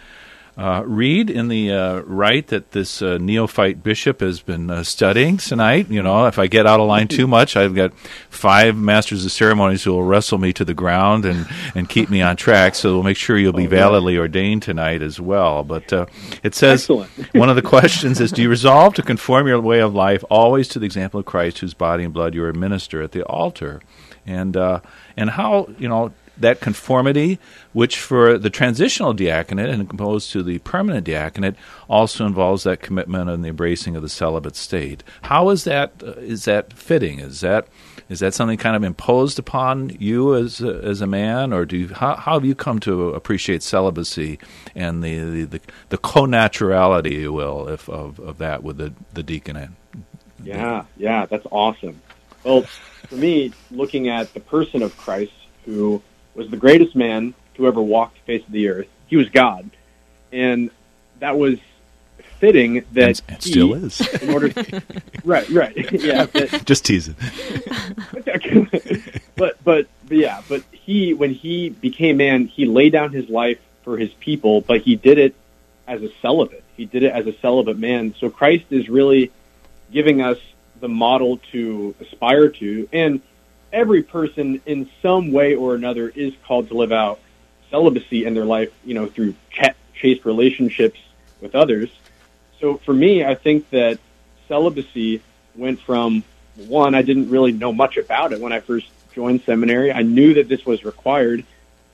Uh, 0.60 0.84
Reed 0.86 1.30
in 1.30 1.48
the 1.48 1.72
uh, 1.72 2.00
rite 2.02 2.48
that 2.48 2.72
this 2.72 3.02
uh, 3.02 3.18
neophyte 3.18 3.82
bishop 3.82 4.20
has 4.20 4.42
been 4.42 4.70
uh, 4.70 4.84
studying 4.84 5.38
tonight. 5.38 5.90
You 5.90 6.04
know, 6.04 6.26
if 6.26 6.38
I 6.38 6.48
get 6.48 6.68
out 6.68 6.82
of 6.82 6.88
line 6.88 7.08
too 7.08 7.28
much, 7.28 7.56
I've 7.56 7.74
got 7.74 7.98
five 8.30 8.76
masters 8.76 9.24
of 9.24 9.32
ceremonies 9.32 9.86
who 9.86 9.94
will 9.94 10.04
wrestle 10.04 10.38
me 10.38 10.52
to 10.52 10.66
the 10.66 10.74
ground 10.74 11.24
and, 11.24 11.48
and 11.76 11.88
keep 11.88 12.10
me 12.10 12.22
on 12.22 12.36
track. 12.36 12.76
So 12.76 12.94
we'll 12.94 13.04
make 13.04 13.16
sure 13.16 13.38
you'll 13.38 13.54
be 13.54 13.68
validly 13.68 14.18
ordained 14.18 14.64
tonight 14.64 15.02
as 15.02 15.18
well. 15.18 15.64
But 15.64 15.94
uh, 15.94 16.08
it 16.44 16.56
says 16.56 16.90
one 17.32 17.50
of 17.50 17.56
the 17.56 17.62
questions 17.62 18.20
is: 18.20 18.34
Do 18.34 18.42
you 18.42 18.50
resolve 18.50 18.96
to 18.96 19.02
conform 19.02 19.48
your 19.48 19.62
way 19.62 19.80
of 19.80 19.94
life 19.96 20.26
always 20.30 20.68
to 20.70 20.80
the 20.80 20.86
example 20.86 21.22
of 21.22 21.26
Christ, 21.26 21.60
whose 21.60 21.74
body 21.74 22.04
and 22.04 22.14
blood 22.14 22.36
you 22.36 22.46
administer 22.46 23.02
at 23.02 23.14
the 23.14 23.24
altar? 23.24 23.82
And 24.26 24.58
uh, 24.58 24.82
and 25.16 25.30
how 25.30 25.70
you 25.78 25.88
know 25.88 26.12
that 26.40 26.60
conformity, 26.62 27.40
which 27.74 28.00
for 28.00 28.38
the 28.38 28.50
transitional 28.50 29.14
diaconate 29.14 29.70
and 29.70 29.90
opposed 29.90 30.32
to 30.32 30.44
the 30.44 30.60
permanent 30.60 31.06
diaconate, 31.06 31.56
also 31.88 32.26
involves 32.26 32.64
that 32.64 32.82
commitment 32.82 33.30
and 33.30 33.44
the 33.44 33.50
embracing 33.50 33.96
of 33.96 34.02
the 34.02 34.10
celibate 34.10 34.56
state. 34.56 35.04
How 35.24 35.50
is 35.50 35.64
that? 35.66 35.94
Uh, 36.02 36.12
is 36.14 36.46
that 36.46 36.74
fitting? 36.74 37.20
Is 37.20 37.42
that 37.42 37.68
is 38.10 38.20
that 38.22 38.34
something 38.34 38.58
kind 38.58 38.76
of 38.76 38.84
imposed 38.84 39.38
upon 39.38 39.90
you 40.00 40.36
as 40.36 40.62
a, 40.62 40.82
as 40.84 41.02
a 41.02 41.08
man, 41.08 41.54
or 41.54 41.66
do 41.66 41.78
you, 41.78 41.88
how, 41.90 42.16
how 42.16 42.34
have 42.34 42.46
you 42.46 42.56
come 42.56 42.80
to 42.80 43.10
appreciate 43.10 43.62
celibacy 43.62 44.40
and 44.76 45.04
the 45.04 45.20
the, 45.20 45.44
the, 45.46 45.62
the 45.90 45.98
co-naturality, 45.98 47.12
you 47.12 47.34
will, 47.34 47.68
if, 47.68 47.88
of 47.90 48.20
of 48.20 48.38
that 48.40 48.64
with 48.64 48.78
the 48.78 48.94
the 49.14 49.24
deaconate? 49.24 49.70
Yeah, 50.44 50.86
yeah, 50.98 51.26
that's 51.26 51.46
awesome. 51.52 52.02
Well, 52.44 52.62
for 52.62 53.16
me, 53.16 53.52
looking 53.70 54.08
at 54.08 54.34
the 54.34 54.40
person 54.40 54.82
of 54.82 54.96
Christ, 54.98 55.34
who 55.66 56.02
was 56.36 56.50
the 56.50 56.58
greatest 56.58 56.96
man 56.96 57.34
to 57.56 57.68
ever 57.68 57.82
walk 57.82 58.14
the 58.14 58.20
face 58.22 58.46
of 58.46 58.52
the 58.52 58.70
earth. 58.70 58.88
He 59.08 59.16
was 59.16 59.30
God, 59.30 59.70
and 60.32 60.72
that 61.20 61.38
was 61.38 61.58
fitting 62.40 62.86
that 62.94 63.20
and, 63.20 63.22
and 63.28 63.44
he, 63.44 63.52
still 63.52 63.74
is. 63.74 64.02
In 64.22 64.30
order, 64.30 64.50
to, 64.50 64.84
right, 65.24 65.50
right, 65.50 65.92
yeah. 65.92 66.26
That, 66.34 66.64
Just 66.66 66.86
teasing. 66.86 67.16
but, 69.36 69.64
but 69.64 69.88
but 70.08 70.18
yeah, 70.18 70.42
but 70.48 70.64
he 70.72 71.14
when 71.14 71.34
he 71.34 71.70
became 71.70 72.18
man, 72.18 72.46
he 72.48 72.66
laid 72.66 72.94
down 72.94 73.12
his 73.12 73.30
life 73.30 73.60
for 73.84 73.98
his 73.98 74.12
people, 74.16 74.62
but 74.62 74.82
he 74.82 74.96
did 74.96 75.18
it 75.18 75.36
as 75.88 76.02
a 76.02 76.10
celibate. 76.22 76.64
He 76.78 76.86
did 76.86 77.04
it 77.04 77.12
as 77.12 77.28
a 77.28 77.34
celibate 77.40 77.78
man. 77.78 78.16
So 78.20 78.30
Christ 78.30 78.66
is 78.70 78.90
really 78.90 79.32
giving 79.92 80.22
us 80.22 80.38
the 80.80 80.88
model 80.88 81.40
to 81.52 81.96
aspire 82.00 82.50
to, 82.50 82.88
and 82.94 83.22
every 83.72 84.04
person 84.04 84.62
in 84.66 84.90
some 85.02 85.32
way 85.32 85.56
or 85.56 85.76
another 85.76 86.10
is 86.10 86.34
called 86.46 86.70
to 86.70 86.74
live 86.76 86.92
out 86.92 87.20
celibacy 87.70 88.26
in 88.26 88.34
their 88.34 88.46
life, 88.46 88.72
you 88.84 88.94
know, 88.94 89.08
through 89.08 89.34
ch- 89.52 89.76
chaste 89.94 90.26
relationships 90.26 91.00
with 91.42 91.56
others. 91.56 91.90
So 92.60 92.78
for 92.78 92.94
me, 92.94 93.24
I 93.24 93.36
think 93.36 93.70
that 93.70 94.00
celibacy 94.48 95.22
went 95.56 95.80
from 95.80 96.24
one, 96.56 96.96
I 96.96 97.02
didn't 97.02 97.30
really 97.30 97.52
know 97.52 97.72
much 97.72 97.98
about 97.98 98.34
it 98.34 98.40
when 98.40 98.52
I 98.52 98.60
first 98.60 98.88
joined 99.14 99.42
seminary. 99.44 99.92
I 99.92 100.02
knew 100.02 100.34
that 100.36 100.50
this 100.50 100.66
was 100.66 100.84
required, 100.84 101.46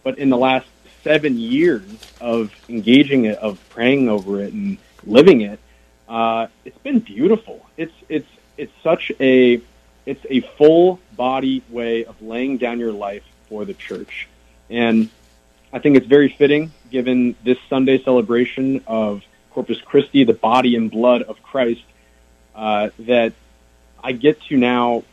but 0.04 0.18
in 0.18 0.30
the 0.30 0.38
last 0.38 0.68
seven 1.04 1.38
years 1.38 1.84
of 2.20 2.52
engaging 2.68 3.26
it, 3.26 3.38
of 3.38 3.60
praying 3.70 4.10
over 4.10 4.42
it 4.42 4.54
and 4.54 4.78
living 5.06 5.42
it, 5.42 5.60
uh, 6.10 6.48
it's 6.64 6.78
been 6.80 7.00
beautiful. 7.00 7.66
It's 7.78 7.94
it's 8.10 8.28
it's 8.58 8.74
such 8.84 9.12
a 9.20 9.62
it's 10.06 10.26
a 10.30 10.42
full 10.42 11.00
body 11.16 11.64
way 11.70 12.06
of 12.06 12.22
laying 12.22 12.58
down 12.58 12.80
your 12.80 12.92
life 12.92 13.24
for 13.50 13.66
the 13.66 13.74
church. 13.74 14.28
And 14.70 15.10
I 15.72 15.80
think 15.80 15.98
it's 15.98 16.08
very 16.08 16.30
fitting, 16.30 16.72
given 16.90 17.36
this 17.44 17.58
Sunday 17.70 18.02
celebration 18.04 18.84
of 18.88 19.24
Corpus 19.52 19.80
Christi, 19.82 20.24
the 20.24 20.34
body 20.34 20.76
and 20.76 20.90
blood 20.90 21.24
of 21.24 21.42
Christ, 21.44 21.84
uh, 22.56 22.90
that 23.00 23.34
I 24.04 24.12
get 24.12 24.42
to 24.44 24.58
now 24.58 25.04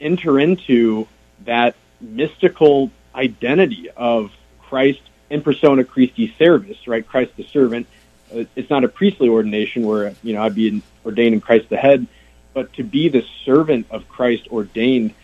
enter 0.00 0.38
into 0.38 1.08
that 1.44 1.74
mystical 2.00 2.90
identity 3.14 3.90
of 3.90 4.32
Christ 4.62 5.00
in 5.30 5.42
persona 5.42 5.84
Christi 5.84 6.34
servus, 6.38 6.86
right? 6.86 7.06
Christ 7.06 7.32
the 7.36 7.44
servant. 7.44 7.86
Uh, 8.32 8.44
it's 8.54 8.70
not 8.70 8.84
a 8.84 8.88
priestly 8.88 9.28
ordination 9.28 9.86
where 9.86 10.14
you 10.22 10.34
know 10.34 10.42
I'd 10.42 10.54
be 10.54 10.82
ordained 11.04 11.34
in 11.34 11.40
Christ 11.40 11.68
the 11.68 11.76
head, 11.76 12.06
but 12.54 12.72
to 12.74 12.84
be 12.84 13.08
the 13.08 13.24
servant 13.44 13.86
of 13.90 14.08
Christ 14.08 14.48
ordained, 14.50 15.14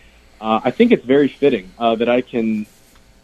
uh, 0.45 0.61
I 0.63 0.71
think 0.71 0.93
it's 0.93 1.05
very 1.05 1.29
fitting 1.29 1.73
uh, 1.79 1.95
that 1.97 2.09
I 2.11 2.21
can 2.21 2.67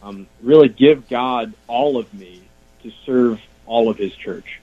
um, 0.02 0.26
really 0.42 0.70
give 0.70 1.06
God 1.06 1.52
all 1.66 1.98
of 1.98 2.12
me 2.14 2.40
to 2.82 2.90
serve 3.04 3.38
all 3.66 3.90
of 3.90 3.98
His 3.98 4.14
church. 4.14 4.58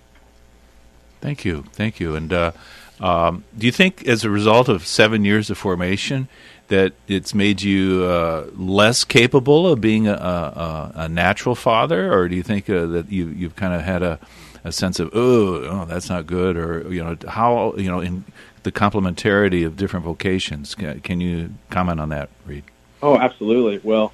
Thank 1.21 1.45
you, 1.45 1.65
thank 1.73 1.99
you. 1.99 2.15
And 2.15 2.33
uh, 2.33 2.51
um, 2.99 3.43
do 3.55 3.67
you 3.67 3.71
think, 3.71 4.07
as 4.07 4.23
a 4.23 4.31
result 4.31 4.69
of 4.69 4.87
seven 4.87 5.23
years 5.23 5.51
of 5.51 5.57
formation, 5.59 6.29
that 6.69 6.93
it's 7.07 7.35
made 7.35 7.61
you 7.61 8.03
uh, 8.05 8.47
less 8.55 9.03
capable 9.03 9.67
of 9.67 9.79
being 9.79 10.07
a, 10.07 10.13
a, 10.13 10.91
a, 10.95 11.09
natural 11.09 11.53
father, 11.53 12.11
or 12.11 12.27
do 12.27 12.35
you 12.35 12.43
think 12.43 12.67
uh, 12.71 12.87
that 12.87 13.11
you, 13.11 13.27
you've 13.27 13.55
kind 13.55 13.75
of 13.75 13.81
had 13.81 14.01
a, 14.01 14.19
a 14.63 14.71
sense 14.71 14.99
of 14.99 15.11
oh, 15.13 15.63
oh, 15.63 15.85
that's 15.85 16.09
not 16.09 16.25
good, 16.25 16.57
or 16.57 16.91
you 16.91 17.03
know 17.03 17.15
how 17.27 17.75
you 17.77 17.89
know 17.89 17.99
in 17.99 18.25
the 18.67 18.71
complementarity 18.73 19.65
of 19.65 19.77
different 19.77 20.03
vocations. 20.03 20.75
Can 20.75 21.21
you 21.21 21.53
comment 21.69 22.01
on 22.01 22.09
that, 22.09 22.29
Reed? 22.45 22.65
Oh, 23.01 23.17
absolutely. 23.17 23.79
Well, 23.81 24.11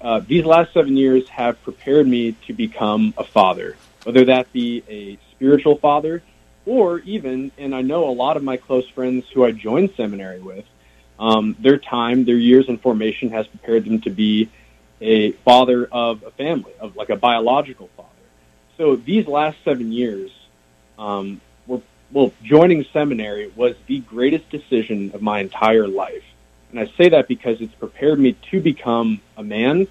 uh, 0.00 0.20
these 0.20 0.44
last 0.44 0.72
seven 0.72 0.96
years 0.96 1.28
have 1.28 1.60
prepared 1.64 2.06
me 2.06 2.36
to 2.46 2.52
become 2.52 3.14
a 3.18 3.24
father, 3.24 3.76
whether 4.04 4.24
that 4.26 4.52
be 4.52 4.84
a 4.88 5.18
spiritual 5.32 5.76
father 5.78 6.22
or 6.66 7.00
even, 7.00 7.50
and 7.58 7.74
I 7.74 7.82
know 7.82 8.08
a 8.08 8.14
lot 8.14 8.36
of 8.36 8.44
my 8.44 8.56
close 8.56 8.88
friends 8.90 9.24
who 9.34 9.44
I 9.44 9.50
joined 9.50 9.90
seminary 9.96 10.40
with, 10.40 10.64
um, 11.18 11.56
their 11.58 11.76
time, 11.78 12.24
their 12.24 12.36
years 12.36 12.68
in 12.68 12.78
formation 12.78 13.30
has 13.30 13.48
prepared 13.48 13.86
them 13.86 14.00
to 14.02 14.10
be 14.10 14.48
a 15.00 15.32
father 15.32 15.88
of 15.90 16.22
a 16.22 16.30
family, 16.30 16.72
of 16.78 16.94
like 16.94 17.10
a 17.10 17.16
biological 17.16 17.90
father. 17.96 18.10
So 18.76 18.94
these 18.94 19.26
last 19.26 19.56
seven 19.64 19.90
years 19.90 20.30
um, 20.96 21.40
well, 22.12 22.32
joining 22.42 22.84
seminary 22.92 23.52
was 23.56 23.74
the 23.86 24.00
greatest 24.00 24.48
decision 24.50 25.10
of 25.12 25.22
my 25.22 25.40
entire 25.40 25.88
life. 25.88 26.24
And 26.70 26.80
I 26.80 26.86
say 26.96 27.08
that 27.10 27.28
because 27.28 27.60
it's 27.60 27.74
prepared 27.74 28.18
me 28.18 28.36
to 28.50 28.60
become 28.60 29.20
a 29.36 29.42
man 29.42 29.88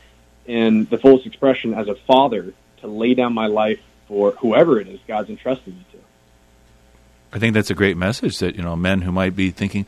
and 0.48 0.90
the 0.90 0.98
fullest 0.98 1.26
expression 1.26 1.74
as 1.74 1.88
a 1.88 1.96
father 1.96 2.54
to 2.82 2.88
lay 2.88 3.14
down 3.14 3.34
my 3.34 3.48
life 3.48 3.80
for 4.08 4.32
whoever 4.32 4.80
it 4.80 4.88
is 4.88 5.00
God's 5.08 5.30
entrusted 5.30 5.76
me 5.76 5.86
to. 5.92 5.98
I 7.34 7.40
think 7.40 7.54
that's 7.54 7.70
a 7.70 7.76
great 7.76 7.98
message 7.98 8.40
that, 8.40 8.56
you 8.56 8.62
know, 8.62 8.76
men 8.76 9.02
who 9.02 9.12
might 9.12 9.36
be 9.36 9.52
thinking, 9.52 9.86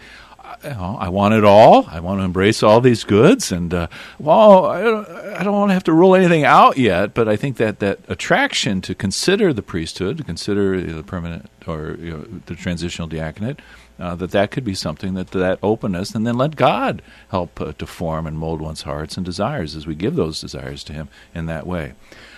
you 0.63 0.69
know, 0.71 0.97
I 0.99 1.09
want 1.09 1.33
it 1.33 1.43
all. 1.43 1.85
I 1.87 1.99
want 1.99 2.19
to 2.19 2.23
embrace 2.23 2.63
all 2.63 2.81
these 2.81 3.03
goods, 3.03 3.51
and 3.51 3.73
uh, 3.73 3.87
well, 4.17 4.65
I 4.65 4.81
don't, 4.81 5.09
I 5.09 5.43
don't 5.43 5.53
want 5.53 5.69
to 5.69 5.73
have 5.73 5.83
to 5.85 5.93
rule 5.93 6.15
anything 6.15 6.45
out 6.45 6.77
yet. 6.77 7.13
But 7.13 7.27
I 7.27 7.35
think 7.35 7.57
that 7.57 7.79
that 7.79 7.99
attraction 8.07 8.81
to 8.81 8.95
consider 8.95 9.53
the 9.53 9.61
priesthood, 9.61 10.17
to 10.17 10.23
consider 10.23 10.81
the 10.81 11.03
permanent 11.03 11.49
or 11.67 11.97
you 11.99 12.11
know, 12.11 12.25
the 12.45 12.55
transitional 12.55 13.07
diaconate, 13.07 13.59
uh, 13.99 14.15
that 14.15 14.31
that 14.31 14.51
could 14.51 14.63
be 14.63 14.75
something 14.75 15.13
that 15.15 15.31
that 15.31 15.59
openness, 15.63 16.13
and 16.13 16.25
then 16.25 16.37
let 16.37 16.55
God 16.55 17.01
help 17.29 17.59
uh, 17.59 17.73
to 17.73 17.85
form 17.87 18.27
and 18.27 18.37
mold 18.37 18.61
one's 18.61 18.83
hearts 18.83 19.17
and 19.17 19.25
desires 19.25 19.75
as 19.75 19.87
we 19.87 19.95
give 19.95 20.15
those 20.15 20.41
desires 20.41 20.83
to 20.85 20.93
Him 20.93 21.09
in 21.33 21.45
that 21.47 21.65
way. 21.65 21.93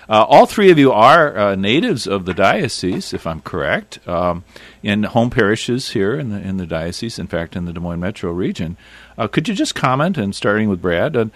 Uh, 0.10 0.26
all 0.28 0.48
three 0.48 0.72
of 0.72 0.80
you 0.80 0.92
are 0.92 1.38
uh, 1.38 1.56
natives 1.56 2.08
of 2.08 2.26
the 2.26 2.34
diocese, 2.34 3.14
if 3.14 3.28
I'm 3.28 3.42
correct, 3.42 4.00
um, 4.08 4.44
in 4.82 5.04
home 5.04 5.30
parishes 5.30 5.92
here 5.92 6.18
in 6.18 6.30
the 6.32 6.40
in 6.40 6.58
the 6.58 6.66
diocese. 6.66 7.20
In 7.20 7.28
fact, 7.28 7.56
in 7.56 7.66
the 7.66 7.74
Des 7.74 7.80
Moines 7.80 8.00
metro 8.00 8.32
region. 8.32 8.76
Uh, 9.20 9.28
could 9.28 9.48
you 9.48 9.54
just 9.54 9.76
comment, 9.76 10.18
and 10.18 10.34
starting 10.34 10.70
with 10.70 10.82
Brad, 10.82 11.16
on 11.16 11.32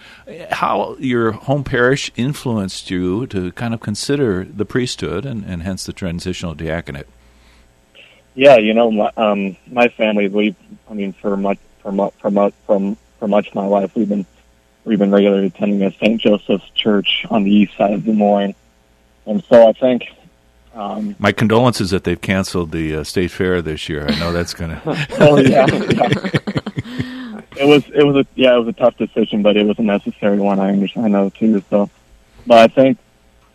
how 0.50 0.96
your 0.98 1.32
home 1.32 1.62
parish 1.62 2.10
influenced 2.16 2.90
you 2.90 3.26
to 3.28 3.52
kind 3.52 3.74
of 3.74 3.80
consider 3.80 4.42
the 4.42 4.64
priesthood 4.64 5.24
and, 5.26 5.44
and 5.44 5.62
hence 5.62 5.84
the 5.84 5.92
transitional 5.92 6.54
diaconate? 6.54 7.06
Yeah, 8.34 8.56
you 8.56 8.74
know, 8.74 8.90
my, 8.90 9.10
um, 9.16 9.56
my 9.70 9.88
family, 9.88 10.28
we, 10.28 10.56
I 10.90 10.94
mean, 10.94 11.12
for 11.12 11.36
much, 11.36 11.58
for 11.80 11.92
much, 11.92 12.14
for 12.18 12.30
much, 12.30 12.54
for, 12.66 12.96
for 13.18 13.28
much 13.28 13.48
of 13.48 13.54
my 13.54 13.66
life, 13.66 13.94
we've 13.94 14.08
been, 14.08 14.26
we've 14.84 14.98
been 14.98 15.10
regularly 15.10 15.46
attending 15.46 15.82
a 15.82 15.92
St. 15.92 16.20
Joseph's 16.20 16.68
Church 16.70 17.24
on 17.30 17.44
the 17.44 17.50
east 17.50 17.76
side 17.76 17.92
of 17.92 18.04
Des 18.04 18.12
Moines. 18.12 18.54
And 19.26 19.42
so 19.44 19.68
I 19.68 19.72
think. 19.72 20.04
Um, 20.74 21.14
My 21.20 21.30
condolences 21.30 21.90
that 21.90 22.02
they've 22.02 22.20
canceled 22.20 22.72
the 22.72 22.96
uh, 22.96 23.04
state 23.04 23.30
fair 23.30 23.62
this 23.62 23.88
year. 23.88 24.06
I 24.08 24.18
know 24.18 24.32
that's 24.32 24.54
going 24.54 24.70
to. 24.80 25.06
oh 25.20 25.38
yeah, 25.38 25.66
yeah. 25.66 26.30
It 27.56 27.66
was 27.68 27.84
it 27.94 28.02
was 28.02 28.16
a 28.16 28.26
yeah 28.34 28.56
it 28.56 28.58
was 28.58 28.66
a 28.66 28.72
tough 28.72 28.96
decision, 28.96 29.40
but 29.40 29.56
it 29.56 29.64
was 29.64 29.78
a 29.78 29.82
necessary 29.82 30.40
one. 30.40 30.58
I 30.58 30.70
understand. 30.70 31.06
I 31.06 31.08
know 31.08 31.30
too. 31.30 31.62
So 31.70 31.88
but 32.46 32.58
I 32.58 32.66
think, 32.66 32.98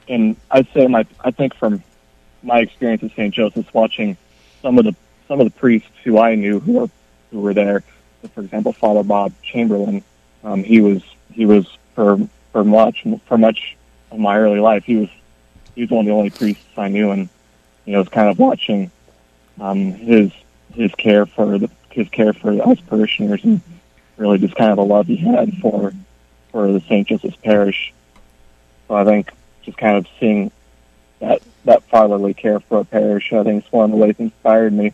and 0.08 0.36
I'd 0.50 0.68
say 0.74 0.88
my, 0.88 1.06
I 1.24 1.32
think 1.32 1.56
from 1.56 1.84
my 2.42 2.60
experience 2.60 3.04
at 3.04 3.12
St. 3.12 3.34
Joseph's, 3.34 3.74
watching 3.74 4.18
some 4.62 4.78
of 4.78 4.86
the 4.86 4.96
some 5.28 5.40
of 5.40 5.46
the 5.46 5.60
priests 5.60 5.90
who 6.04 6.20
I 6.20 6.36
knew 6.36 6.60
who 6.60 6.74
were 6.74 6.90
who 7.32 7.42
were 7.42 7.54
there, 7.54 7.84
for 8.34 8.42
example, 8.42 8.74
Father 8.74 9.04
Bob 9.04 9.34
Chamberlain, 9.42 10.04
um, 10.44 10.64
he 10.64 10.82
was 10.82 11.04
he 11.32 11.46
was 11.46 11.78
for 11.96 12.20
for 12.52 12.64
much 12.64 13.06
for 13.26 13.38
much 13.38 13.78
of 14.12 14.20
my 14.20 14.38
early 14.38 14.60
life. 14.60 14.84
He 14.84 14.96
was 14.96 15.10
he 15.76 15.82
was 15.82 15.92
one 15.92 16.02
of 16.02 16.06
the 16.08 16.14
only 16.14 16.30
priests 16.30 16.64
I 16.78 16.90
knew, 16.90 17.12
and 17.12 17.30
you 17.86 17.94
know, 17.94 18.00
was 18.00 18.10
kind 18.10 18.30
of 18.30 18.40
watching 18.40 18.92
um, 19.60 19.94
his 19.94 20.32
his 20.74 20.94
care 20.96 21.26
for 21.26 21.58
the 21.58 21.70
his 21.92 22.10
care 22.10 22.34
for 22.34 22.52
us 22.70 22.80
parishioners 22.82 23.44
and 23.44 23.62
really 24.18 24.38
just 24.38 24.56
kind 24.56 24.72
of 24.72 24.78
the 24.78 24.86
love 24.86 25.08
he 25.08 25.18
had 25.18 25.58
for 25.58 25.94
for 26.52 26.72
the 26.72 26.80
St. 26.82 27.08
Joseph's 27.08 27.38
Parish. 27.38 27.94
So 28.88 28.96
I 28.96 29.06
think 29.06 29.32
just 29.64 29.78
kind 29.78 29.98
of 29.98 30.08
seeing 30.20 30.52
that 31.20 31.42
that 31.66 31.84
fatherly 31.84 32.34
care 32.34 32.60
for 32.60 32.80
a 32.80 32.86
parish, 32.86 33.32
I 33.34 33.44
think 33.44 33.66
is 33.66 33.72
one 33.72 33.86
of 33.86 33.92
the 33.92 33.98
ways 33.98 34.16
inspired 34.18 34.74
me. 34.74 34.94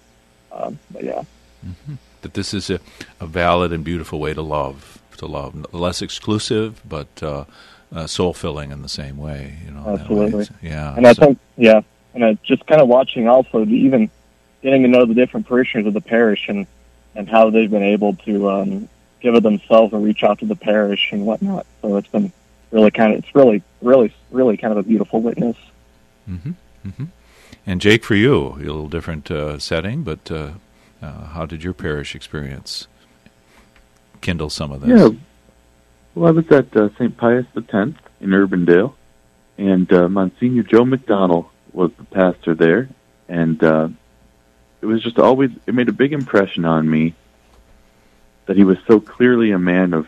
Um, 0.51 0.79
but 0.91 1.03
yeah, 1.03 1.23
mm-hmm. 1.65 1.95
that 2.21 2.33
this 2.33 2.53
is 2.53 2.69
a, 2.69 2.79
a 3.19 3.25
valid 3.25 3.73
and 3.73 3.83
beautiful 3.83 4.19
way 4.19 4.33
to 4.33 4.41
love, 4.41 4.99
to 5.17 5.25
love, 5.25 5.73
less 5.73 6.01
exclusive, 6.01 6.81
but 6.87 7.07
uh, 7.21 7.45
uh, 7.93 8.07
soul 8.07 8.33
filling 8.33 8.71
in 8.71 8.81
the 8.81 8.89
same 8.89 9.17
way. 9.17 9.57
You 9.65 9.71
know, 9.71 9.97
absolutely. 9.99 10.47
Yeah, 10.61 10.95
and 10.95 11.05
I 11.05 11.13
think 11.13 11.39
yeah, 11.57 11.81
and 12.13 12.25
I 12.25 12.33
just 12.43 12.65
kind 12.65 12.81
of 12.81 12.87
watching 12.87 13.27
also 13.27 13.65
even 13.65 14.09
getting 14.61 14.83
to 14.83 14.87
know 14.87 15.05
the 15.05 15.13
different 15.13 15.47
parishioners 15.47 15.87
of 15.87 15.93
the 15.93 16.01
parish 16.01 16.47
and 16.47 16.65
and 17.15 17.29
how 17.29 17.49
they've 17.49 17.71
been 17.71 17.83
able 17.83 18.15
to 18.15 18.49
um, 18.49 18.89
give 19.21 19.35
of 19.35 19.43
themselves 19.43 19.93
and 19.93 20.03
reach 20.03 20.23
out 20.23 20.39
to 20.39 20.45
the 20.45 20.55
parish 20.55 21.11
and 21.11 21.25
whatnot. 21.25 21.65
So 21.81 21.97
it's 21.97 22.07
been 22.07 22.31
really 22.71 22.91
kind 22.91 23.13
of 23.13 23.19
it's 23.19 23.35
really 23.35 23.63
really 23.81 24.13
really 24.31 24.57
kind 24.57 24.71
of 24.71 24.77
a 24.77 24.83
beautiful 24.83 25.21
witness. 25.21 25.57
Mm-hmm. 26.29 26.51
Mm-hmm. 26.87 27.05
And 27.65 27.81
Jake, 27.81 28.03
for 28.03 28.15
you, 28.15 28.47
a 28.47 28.57
little 28.57 28.89
different 28.89 29.31
uh, 29.31 29.57
setting, 29.59 30.03
but 30.03 30.29
uh, 30.31 30.51
uh, 31.01 31.25
how 31.25 31.45
did 31.45 31.63
your 31.63 31.73
parish 31.73 32.15
experience 32.15 32.87
kindle 34.21 34.49
some 34.49 34.71
of 34.71 34.81
this? 34.81 34.89
Yeah, 34.89 35.09
well, 36.13 36.29
I 36.29 36.31
was 36.31 36.49
at 36.51 36.75
uh, 36.75 36.89
St. 36.97 37.15
Pius 37.17 37.45
X 37.55 37.73
in 38.21 38.29
Urbandale, 38.29 38.93
and 39.57 39.91
uh, 39.91 40.07
Monsignor 40.07 40.63
Joe 40.63 40.83
McDonnell 40.83 41.47
was 41.73 41.91
the 41.97 42.05
pastor 42.05 42.55
there, 42.55 42.89
and 43.27 43.61
uh, 43.63 43.89
it 44.81 44.85
was 44.85 45.01
just 45.01 45.19
always 45.19 45.51
it 45.65 45.73
made 45.73 45.89
a 45.89 45.93
big 45.93 46.13
impression 46.13 46.65
on 46.65 46.89
me 46.89 47.15
that 48.45 48.55
he 48.55 48.63
was 48.63 48.77
so 48.87 48.99
clearly 48.99 49.51
a 49.51 49.59
man 49.59 49.93
of 49.93 50.07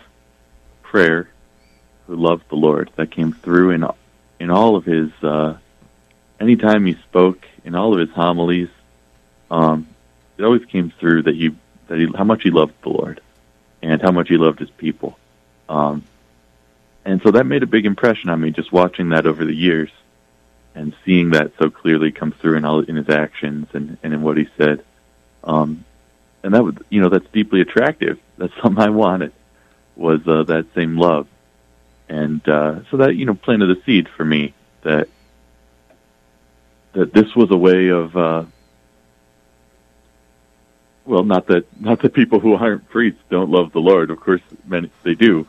prayer 0.83 1.29
who 2.05 2.15
loved 2.15 2.47
the 2.49 2.55
Lord. 2.55 2.89
That 2.95 3.11
came 3.11 3.33
through 3.33 3.71
in 3.71 3.85
in 4.39 4.49
all 4.49 4.75
of 4.75 4.85
his 4.85 5.09
anytime 6.39 6.85
he 6.85 6.93
spoke 6.95 7.45
in 7.63 7.75
all 7.75 7.93
of 7.93 7.99
his 7.99 8.15
homilies. 8.15 8.69
Um, 9.49 9.87
it 10.37 10.43
always 10.43 10.65
came 10.65 10.91
through 10.99 11.23
that 11.23 11.35
he 11.35 11.55
that 11.87 11.97
he 11.97 12.07
how 12.15 12.23
much 12.23 12.43
he 12.43 12.51
loved 12.51 12.73
the 12.83 12.89
Lord 12.89 13.21
and 13.81 14.01
how 14.01 14.11
much 14.11 14.29
he 14.29 14.37
loved 14.37 14.59
his 14.59 14.69
people. 14.69 15.17
Um, 15.69 16.03
and 17.05 17.21
so 17.21 17.31
that 17.31 17.45
made 17.45 17.63
a 17.63 17.67
big 17.67 17.85
impression 17.85 18.29
on 18.29 18.41
me 18.41 18.51
just 18.51 18.71
watching 18.71 19.09
that 19.09 19.25
over 19.25 19.45
the 19.45 19.55
years 19.55 19.89
and 20.75 20.95
seeing 21.05 21.31
that 21.31 21.53
so 21.57 21.69
clearly 21.69 22.11
come 22.11 22.31
through 22.31 22.57
in 22.57 22.65
all 22.65 22.81
in 22.81 22.95
his 22.95 23.09
actions 23.09 23.67
and, 23.73 23.97
and 24.03 24.13
in 24.13 24.21
what 24.21 24.37
he 24.37 24.47
said. 24.57 24.83
Um, 25.43 25.85
and 26.43 26.53
that 26.53 26.63
was, 26.63 26.75
you 26.89 27.01
know, 27.01 27.09
that's 27.09 27.27
deeply 27.31 27.61
attractive. 27.61 28.19
That's 28.37 28.53
something 28.61 28.83
I 28.83 28.89
wanted 28.89 29.33
was 29.95 30.21
uh, 30.27 30.43
that 30.43 30.67
same 30.75 30.95
love, 30.95 31.27
and 32.07 32.47
uh, 32.47 32.81
so 32.91 32.97
that 32.97 33.15
you 33.15 33.25
know 33.25 33.33
planted 33.33 33.71
a 33.71 33.81
seed 33.81 34.07
for 34.07 34.23
me 34.23 34.53
that 34.83 35.09
that 36.93 37.13
this 37.13 37.35
was 37.35 37.51
a 37.51 37.57
way 37.57 37.89
of. 37.89 38.15
Uh, 38.15 38.45
well, 41.05 41.23
not 41.23 41.47
that 41.47 41.65
not 41.81 42.01
that 42.01 42.13
people 42.13 42.39
who 42.39 42.53
aren't 42.55 42.89
priests 42.89 43.21
don't 43.29 43.49
love 43.49 43.71
the 43.71 43.79
Lord. 43.79 44.11
Of 44.11 44.19
course, 44.19 44.41
many 44.65 44.91
they 45.03 45.15
do, 45.15 45.47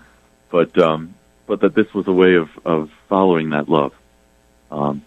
but 0.50 0.76
um, 0.78 1.14
but 1.46 1.60
that 1.60 1.74
this 1.74 1.92
was 1.94 2.06
a 2.06 2.12
way 2.12 2.34
of 2.34 2.48
of 2.64 2.90
following 3.08 3.50
that 3.50 3.68
love. 3.68 3.92
Um, 4.70 5.02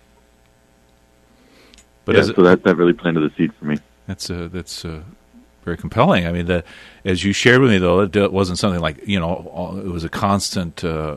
but 2.06 2.16
yeah, 2.16 2.24
so 2.24 2.44
that 2.44 2.64
that 2.64 2.76
really 2.76 2.94
planted 2.94 3.22
the 3.22 3.34
seed 3.36 3.54
for 3.56 3.66
me. 3.66 3.78
That's 4.08 4.30
uh, 4.30 4.50
that's 4.52 4.84
uh, 4.84 5.04
very 5.64 5.78
compelling. 5.78 6.26
I 6.26 6.32
mean, 6.32 6.48
the, 6.48 6.64
as 7.04 7.24
you 7.24 7.34
shared 7.34 7.62
with 7.62 7.72
me, 7.72 7.78
though, 7.78 8.02
it 8.02 8.32
wasn't 8.32 8.60
something 8.60 8.80
like 8.80 9.08
you 9.08 9.20
know, 9.20 9.82
it 9.84 9.90
was 9.90 10.04
a 10.04 10.10
constant 10.10 10.84
uh, 10.84 11.16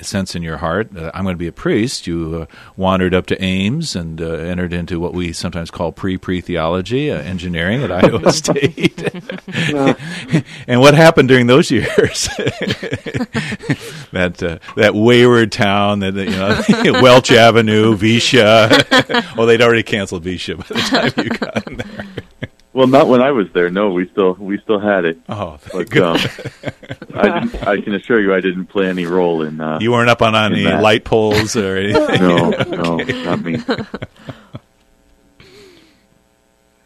sense 0.00 0.34
in 0.34 0.42
your 0.42 0.58
heart. 0.58 0.94
Uh, 0.96 1.10
I'm 1.14 1.24
going 1.24 1.34
to 1.34 1.38
be 1.38 1.46
a 1.46 1.52
priest. 1.52 2.06
You 2.06 2.42
uh, 2.42 2.54
wandered 2.76 3.14
up 3.14 3.26
to 3.26 3.42
Ames 3.42 3.96
and 3.96 4.20
uh, 4.20 4.24
entered 4.24 4.72
into 4.72 5.00
what 5.00 5.14
we 5.14 5.32
sometimes 5.32 5.70
call 5.70 5.92
pre-pre 5.92 6.40
theology, 6.40 7.10
uh, 7.10 7.18
engineering 7.18 7.82
at 7.82 7.90
Iowa 7.90 8.32
State. 8.36 9.02
and 10.66 10.80
what 10.80 10.94
happened 10.94 11.28
during 11.28 11.46
those 11.46 11.70
years? 11.70 12.28
that 14.12 14.42
uh, 14.42 14.58
that 14.76 14.94
wayward 14.94 15.52
town, 15.52 16.00
that 16.00 16.14
you 16.14 16.92
know, 16.92 17.02
Welch 17.02 17.32
Avenue, 17.32 17.96
Veishea. 17.96 19.36
well, 19.36 19.46
they'd 19.46 19.62
already 19.62 19.82
canceled 19.82 20.24
Veishea 20.24 20.58
by 20.58 20.64
the 20.68 20.80
time 20.80 21.24
you 21.24 21.30
got 21.30 21.66
in 21.66 21.76
there. 21.76 22.06
Well, 22.76 22.86
not 22.88 23.08
when 23.08 23.22
I 23.22 23.30
was 23.30 23.46
there. 23.54 23.70
No, 23.70 23.88
we 23.92 24.06
still 24.10 24.34
we 24.34 24.58
still 24.58 24.78
had 24.78 25.06
it. 25.06 25.18
Oh, 25.30 25.58
but 25.72 25.96
um, 25.96 26.18
I. 27.14 27.48
I 27.62 27.80
can 27.80 27.94
assure 27.94 28.20
you, 28.20 28.34
I 28.34 28.42
didn't 28.42 28.66
play 28.66 28.86
any 28.86 29.06
role 29.06 29.40
in. 29.40 29.58
Uh, 29.62 29.78
you 29.80 29.92
weren't 29.92 30.10
up 30.10 30.20
on 30.20 30.34
any 30.34 30.64
that. 30.64 30.82
light 30.82 31.02
poles 31.02 31.56
or 31.56 31.78
anything. 31.78 32.20
no, 32.20 32.50
no, 32.50 32.96
not 33.24 33.40
me. 33.40 33.56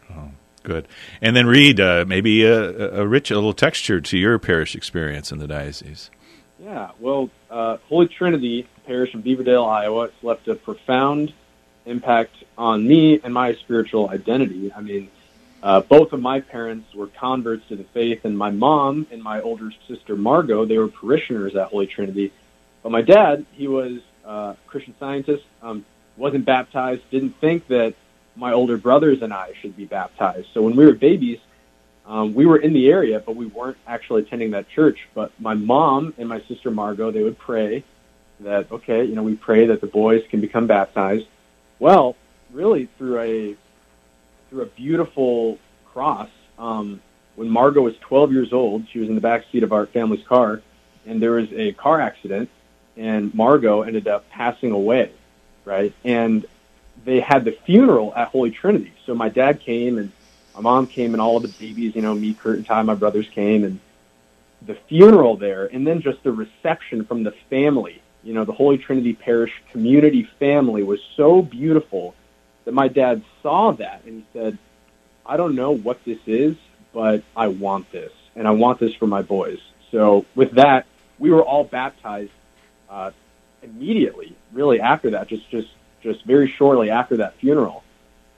Oh, 0.09 0.31
good. 0.63 0.87
And 1.21 1.35
then 1.35 1.45
Reed 1.45 1.81
uh, 1.81 2.05
maybe 2.07 2.45
a, 2.45 3.01
a, 3.01 3.05
rich, 3.05 3.29
a 3.29 3.35
little 3.35 3.51
texture 3.51 3.99
to 3.99 4.17
your 4.17 4.39
parish 4.39 4.75
experience 4.75 5.29
in 5.33 5.39
the 5.39 5.47
diocese. 5.47 6.09
Yeah. 6.57 6.91
Well, 7.01 7.29
uh, 7.49 7.79
Holy 7.89 8.07
Trinity 8.07 8.65
Parish 8.87 9.13
in 9.13 9.21
Beaverdale, 9.21 9.67
Iowa, 9.67 10.03
it's 10.05 10.23
left 10.23 10.47
a 10.47 10.55
profound 10.55 11.33
impact 11.85 12.31
on 12.57 12.87
me 12.87 13.19
and 13.21 13.33
my 13.33 13.55
spiritual 13.55 14.09
identity. 14.09 14.71
I 14.71 14.79
mean 14.79 15.09
uh, 15.63 15.81
both 15.81 16.11
of 16.13 16.21
my 16.21 16.41
parents 16.41 16.93
were 16.93 17.07
converts 17.07 17.67
to 17.69 17.75
the 17.75 17.83
faith, 17.83 18.25
and 18.25 18.37
my 18.37 18.49
mom 18.49 19.07
and 19.11 19.21
my 19.21 19.41
older 19.41 19.71
sister 19.87 20.15
Margot, 20.15 20.65
they 20.65 20.77
were 20.77 20.87
parishioners 20.87 21.55
at 21.55 21.67
Holy 21.67 21.87
Trinity. 21.87 22.31
But 22.81 22.91
my 22.91 23.01
dad, 23.01 23.45
he 23.53 23.67
was 23.67 23.99
uh, 24.25 24.55
a 24.55 24.57
Christian 24.67 24.95
scientist, 24.99 25.43
um, 25.61 25.85
wasn't 26.17 26.45
baptized, 26.45 27.03
didn't 27.11 27.39
think 27.39 27.67
that 27.67 27.93
my 28.35 28.53
older 28.53 28.77
brothers 28.77 29.21
and 29.21 29.31
I 29.33 29.53
should 29.61 29.75
be 29.77 29.85
baptized. 29.85 30.47
So 30.53 30.61
when 30.63 30.75
we 30.75 30.85
were 30.85 30.93
babies, 30.93 31.39
um, 32.07 32.33
we 32.33 32.45
were 32.45 32.57
in 32.57 32.73
the 32.73 32.89
area, 32.89 33.19
but 33.19 33.35
we 33.35 33.45
weren't 33.45 33.77
actually 33.85 34.23
attending 34.23 34.51
that 34.51 34.67
church. 34.69 35.07
But 35.13 35.31
my 35.39 35.53
mom 35.53 36.13
and 36.17 36.27
my 36.27 36.41
sister 36.41 36.71
Margot, 36.71 37.11
they 37.11 37.23
would 37.23 37.37
pray 37.37 37.83
that, 38.39 38.71
okay, 38.71 39.03
you 39.03 39.13
know, 39.13 39.23
we 39.23 39.35
pray 39.35 39.67
that 39.67 39.81
the 39.81 39.87
boys 39.87 40.23
can 40.29 40.41
become 40.41 40.65
baptized. 40.65 41.27
Well, 41.77 42.15
really 42.51 42.87
through 42.97 43.19
a 43.19 43.55
through 44.51 44.63
a 44.63 44.67
beautiful 44.67 45.57
cross. 45.85 46.29
Um, 46.59 47.01
when 47.35 47.49
Margot 47.49 47.81
was 47.81 47.95
12 48.01 48.33
years 48.33 48.53
old, 48.53 48.87
she 48.89 48.99
was 48.99 49.07
in 49.07 49.15
the 49.15 49.21
back 49.21 49.45
seat 49.51 49.63
of 49.63 49.71
our 49.71 49.85
family's 49.87 50.25
car, 50.27 50.61
and 51.07 51.21
there 51.21 51.31
was 51.31 51.51
a 51.53 51.71
car 51.71 52.01
accident, 52.01 52.49
and 52.97 53.33
Margot 53.33 53.81
ended 53.81 54.07
up 54.07 54.29
passing 54.29 54.71
away, 54.71 55.11
right? 55.63 55.93
And 56.03 56.45
they 57.05 57.21
had 57.21 57.45
the 57.45 57.53
funeral 57.65 58.13
at 58.13 58.27
Holy 58.27 58.51
Trinity. 58.51 58.91
So 59.05 59.15
my 59.15 59.29
dad 59.29 59.61
came, 59.61 59.97
and 59.97 60.11
my 60.53 60.61
mom 60.61 60.85
came, 60.85 61.13
and 61.13 61.21
all 61.21 61.37
of 61.37 61.43
the 61.43 61.65
babies, 61.65 61.95
you 61.95 62.01
know, 62.01 62.13
me, 62.13 62.33
Kurt, 62.33 62.57
and 62.57 62.65
Ty, 62.65 62.83
my 62.83 62.95
brothers 62.95 63.29
came, 63.29 63.63
and 63.63 63.79
the 64.63 64.75
funeral 64.75 65.37
there, 65.37 65.65
and 65.65 65.87
then 65.87 66.01
just 66.01 66.21
the 66.23 66.31
reception 66.33 67.05
from 67.05 67.23
the 67.23 67.31
family. 67.49 68.01
You 68.21 68.33
know, 68.33 68.43
the 68.43 68.51
Holy 68.51 68.77
Trinity 68.77 69.13
Parish 69.13 69.53
community 69.71 70.29
family 70.37 70.83
was 70.83 70.99
so 71.15 71.41
beautiful 71.41 72.13
that 72.65 72.73
my 72.73 72.87
dad 72.87 73.23
saw 73.41 73.71
that 73.73 74.03
and 74.05 74.19
he 74.19 74.25
said, 74.33 74.57
I 75.25 75.37
don't 75.37 75.55
know 75.55 75.71
what 75.71 76.03
this 76.05 76.19
is, 76.25 76.55
but 76.93 77.23
I 77.35 77.47
want 77.47 77.91
this, 77.91 78.11
and 78.35 78.47
I 78.47 78.51
want 78.51 78.79
this 78.79 78.93
for 78.95 79.07
my 79.07 79.21
boys. 79.21 79.59
So 79.91 80.25
with 80.35 80.51
that, 80.51 80.85
we 81.19 81.29
were 81.31 81.43
all 81.43 81.63
baptized 81.63 82.31
uh, 82.89 83.11
immediately, 83.61 84.35
really 84.51 84.81
after 84.81 85.11
that, 85.11 85.27
just 85.27 85.49
just 85.49 85.69
just 86.01 86.25
very 86.25 86.49
shortly 86.49 86.89
after 86.89 87.17
that 87.17 87.35
funeral. 87.35 87.83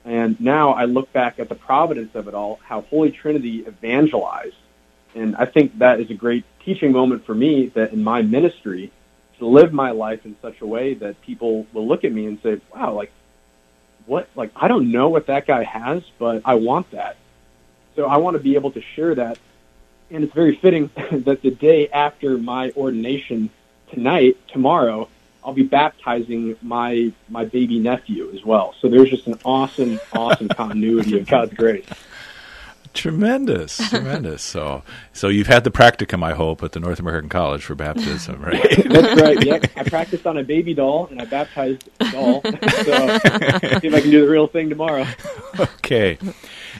And 0.04 0.38
now 0.38 0.72
I 0.72 0.84
look 0.84 1.12
back 1.12 1.38
at 1.38 1.48
the 1.48 1.54
providence 1.54 2.14
of 2.14 2.28
it 2.28 2.34
all, 2.34 2.60
how 2.62 2.82
Holy 2.82 3.10
Trinity 3.10 3.66
evangelized, 3.66 4.56
and 5.14 5.34
I 5.36 5.46
think 5.46 5.78
that 5.78 6.00
is 6.00 6.10
a 6.10 6.14
great 6.14 6.44
teaching 6.64 6.92
moment 6.92 7.24
for 7.24 7.34
me 7.34 7.68
that 7.74 7.92
in 7.92 8.04
my 8.04 8.22
ministry 8.22 8.92
to 9.38 9.46
live 9.46 9.72
my 9.72 9.90
life 9.90 10.24
in 10.24 10.36
such 10.42 10.60
a 10.60 10.66
way 10.66 10.94
that 10.94 11.20
people 11.22 11.66
will 11.72 11.88
look 11.88 12.04
at 12.04 12.12
me 12.12 12.26
and 12.26 12.38
say, 12.42 12.60
"Wow, 12.74 12.92
like 12.92 13.10
what 14.06 14.28
like 14.34 14.50
I 14.56 14.68
don't 14.68 14.90
know 14.92 15.08
what 15.08 15.26
that 15.26 15.46
guy 15.46 15.64
has, 15.64 16.02
but 16.18 16.42
I 16.44 16.54
want 16.54 16.90
that. 16.92 17.16
So 17.96 18.06
I 18.06 18.16
want 18.16 18.36
to 18.36 18.42
be 18.42 18.54
able 18.54 18.72
to 18.72 18.80
share 18.80 19.14
that. 19.14 19.38
And 20.10 20.24
it's 20.24 20.34
very 20.34 20.56
fitting 20.56 20.90
that 20.96 21.42
the 21.42 21.50
day 21.50 21.88
after 21.88 22.36
my 22.38 22.70
ordination 22.76 23.50
tonight, 23.90 24.36
tomorrow, 24.48 25.08
I'll 25.44 25.52
be 25.52 25.62
baptizing 25.62 26.56
my 26.62 27.12
my 27.28 27.44
baby 27.44 27.78
nephew 27.78 28.30
as 28.34 28.44
well. 28.44 28.74
So 28.80 28.88
there's 28.88 29.10
just 29.10 29.26
an 29.26 29.38
awesome, 29.44 30.00
awesome 30.12 30.48
continuity 30.62 31.18
of 31.18 31.26
God's 31.26 31.54
grace. 31.54 31.86
Tremendous, 32.94 33.90
tremendous. 33.90 34.42
So, 34.42 34.84
so 35.12 35.28
you've 35.28 35.48
had 35.48 35.64
the 35.64 35.70
practicum, 35.70 36.22
I 36.22 36.32
hope, 36.32 36.62
at 36.62 36.72
the 36.72 36.80
North 36.80 37.00
American 37.00 37.28
College 37.28 37.64
for 37.64 37.74
baptism, 37.74 38.40
right? 38.40 38.84
That's 38.88 39.20
right. 39.20 39.44
Yeah, 39.44 39.58
I 39.76 39.82
practiced 39.82 40.26
on 40.26 40.38
a 40.38 40.44
baby 40.44 40.74
doll 40.74 41.08
and 41.10 41.20
I 41.20 41.24
baptized 41.24 41.88
a 42.00 42.10
doll. 42.12 42.40
so, 42.42 42.50
see 42.52 43.88
if 43.88 43.94
I 43.94 44.00
can 44.00 44.10
do 44.10 44.24
the 44.24 44.28
real 44.30 44.46
thing 44.46 44.70
tomorrow. 44.70 45.06
Okay, 45.60 46.18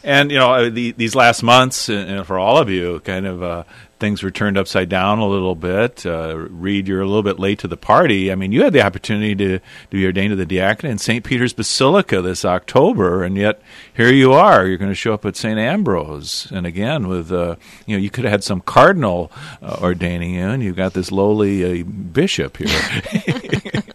and 0.03 0.31
you 0.31 0.38
know 0.38 0.55
uh, 0.55 0.70
the, 0.70 0.92
these 0.92 1.14
last 1.14 1.42
months, 1.42 1.88
and 1.88 2.27
for 2.27 2.38
all 2.38 2.59
of 2.59 2.70
you, 2.70 3.00
kind 3.00 3.27
of 3.27 3.42
uh, 3.42 3.64
things 4.04 4.22
were 4.22 4.30
turned 4.30 4.58
upside 4.58 4.90
down 4.90 5.18
a 5.18 5.26
little 5.26 5.54
bit. 5.54 6.04
Uh, 6.04 6.36
Reed, 6.36 6.86
you're 6.86 7.00
a 7.00 7.06
little 7.06 7.22
bit 7.22 7.38
late 7.38 7.58
to 7.60 7.68
the 7.68 7.78
party. 7.78 8.30
I 8.30 8.34
mean, 8.34 8.52
you 8.52 8.62
had 8.62 8.74
the 8.74 8.82
opportunity 8.82 9.34
to, 9.36 9.60
to 9.60 9.64
be 9.88 10.04
ordained 10.04 10.32
to 10.32 10.36
the 10.36 10.44
diaconate 10.44 10.92
in 10.92 10.98
St. 10.98 11.24
Peter's 11.24 11.54
Basilica 11.54 12.20
this 12.20 12.44
October, 12.44 13.24
and 13.24 13.34
yet 13.34 13.62
here 13.94 14.12
you 14.12 14.34
are. 14.34 14.66
You're 14.66 14.76
going 14.76 14.90
to 14.90 14.94
show 14.94 15.14
up 15.14 15.24
at 15.24 15.36
St. 15.36 15.58
Ambrose, 15.58 16.52
and 16.52 16.66
again 16.66 17.08
with 17.08 17.32
uh, 17.32 17.56
you 17.86 17.96
know 17.96 18.02
you 18.02 18.10
could 18.10 18.24
have 18.24 18.32
had 18.32 18.44
some 18.44 18.60
cardinal 18.60 19.32
uh, 19.62 19.78
ordaining 19.80 20.34
you, 20.34 20.42
and 20.42 20.62
you've 20.62 20.76
got 20.76 20.92
this 20.92 21.10
lowly 21.10 21.80
uh, 21.80 21.84
bishop 21.84 22.58
here. 22.58 22.68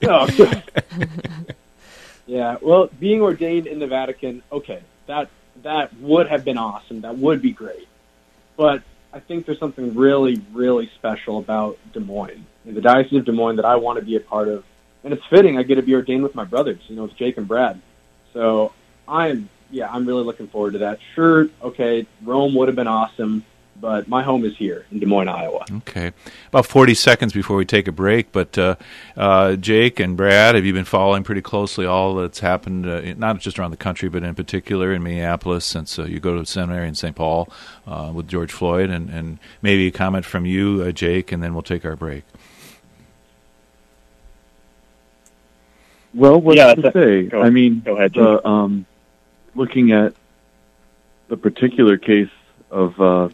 yeah, 2.25 2.57
well, 2.63 2.89
being 2.99 3.21
ordained 3.21 3.67
in 3.67 3.77
the 3.77 3.85
Vatican, 3.85 4.41
okay, 4.51 4.81
that 5.05 5.29
that 5.61 5.95
would 5.97 6.29
have 6.29 6.43
been 6.43 6.57
awesome. 6.57 7.01
That 7.01 7.19
would 7.19 7.43
be 7.43 7.51
great, 7.51 7.87
but 8.57 8.81
I 9.11 9.19
think 9.19 9.45
there's 9.45 9.59
something 9.59 9.95
really, 9.95 10.41
really 10.53 10.89
special 10.95 11.39
about 11.39 11.77
Des 11.93 11.99
Moines, 11.99 12.45
in 12.65 12.75
the 12.75 12.81
Diocese 12.81 13.19
of 13.19 13.25
Des 13.25 13.31
Moines, 13.31 13.55
that 13.55 13.65
I 13.65 13.75
want 13.75 13.99
to 13.99 14.05
be 14.05 14.15
a 14.15 14.19
part 14.19 14.47
of. 14.47 14.63
And 15.03 15.13
it's 15.13 15.25
fitting 15.25 15.57
I 15.57 15.63
get 15.63 15.75
to 15.75 15.81
be 15.81 15.95
ordained 15.95 16.23
with 16.23 16.35
my 16.35 16.43
brothers, 16.43 16.79
you 16.87 16.95
know, 16.95 17.03
with 17.03 17.15
Jake 17.15 17.37
and 17.37 17.47
Brad. 17.47 17.81
So 18.33 18.73
I'm, 19.07 19.49
yeah, 19.71 19.89
I'm 19.89 20.05
really 20.05 20.23
looking 20.23 20.47
forward 20.47 20.73
to 20.73 20.79
that. 20.79 20.99
Sure, 21.15 21.47
okay, 21.61 22.05
Rome 22.23 22.53
would 22.55 22.67
have 22.67 22.75
been 22.75 22.87
awesome, 22.87 23.45
but 23.81 24.07
my 24.07 24.21
home 24.23 24.43
is 24.43 24.57
here 24.57 24.85
in 24.91 24.99
Des 24.99 25.05
Moines, 25.05 25.29
Iowa. 25.29 25.65
Okay. 25.71 26.11
About 26.49 26.65
40 26.65 26.93
seconds 26.93 27.33
before 27.33 27.55
we 27.55 27.65
take 27.65 27.87
a 27.87 27.91
break, 27.91 28.31
but 28.31 28.57
uh, 28.57 28.75
uh, 29.15 29.55
Jake 29.55 29.99
and 29.99 30.17
Brad, 30.17 30.55
have 30.55 30.65
you 30.65 30.73
been 30.73 30.85
following 30.85 31.23
pretty 31.23 31.41
closely 31.41 31.85
all 31.85 32.15
that's 32.15 32.39
happened, 32.39 32.85
uh, 32.85 33.01
not 33.15 33.39
just 33.39 33.57
around 33.57 33.71
the 33.71 33.77
country, 33.77 34.09
but 34.09 34.23
in 34.23 34.35
particular 34.35 34.91
in 34.93 35.01
Minneapolis 35.03 35.63
since 35.65 35.97
uh, 35.97 36.03
you 36.03 36.19
go 36.19 36.37
to 36.37 36.45
seminary 36.45 36.87
in 36.87 36.95
St. 36.95 37.15
Paul 37.15 37.47
uh, 37.87 38.11
with 38.13 38.27
George 38.27 38.51
Floyd? 38.51 38.89
And, 38.89 39.09
and 39.09 39.39
maybe 39.61 39.87
a 39.87 39.91
comment 39.91 40.25
from 40.25 40.45
you, 40.45 40.83
uh, 40.85 40.91
Jake, 40.91 41.31
and 41.31 41.41
then 41.41 41.53
we'll 41.53 41.63
take 41.63 41.85
our 41.85 41.95
break. 41.95 42.23
Well, 46.13 46.41
what 46.41 46.55
Yeah, 46.57 46.73
to 46.73 46.81
that's 46.81 46.93
say? 46.93 47.23
go- 47.27 47.41
I 47.41 47.49
mean, 47.49 47.81
go 47.85 47.95
ahead, 47.95 48.13
the, 48.13 48.45
um, 48.45 48.85
looking 49.55 49.91
at 49.91 50.13
the 51.27 51.37
particular 51.37 51.97
case 51.97 52.29
of 52.71 52.99
uh, 52.99 53.29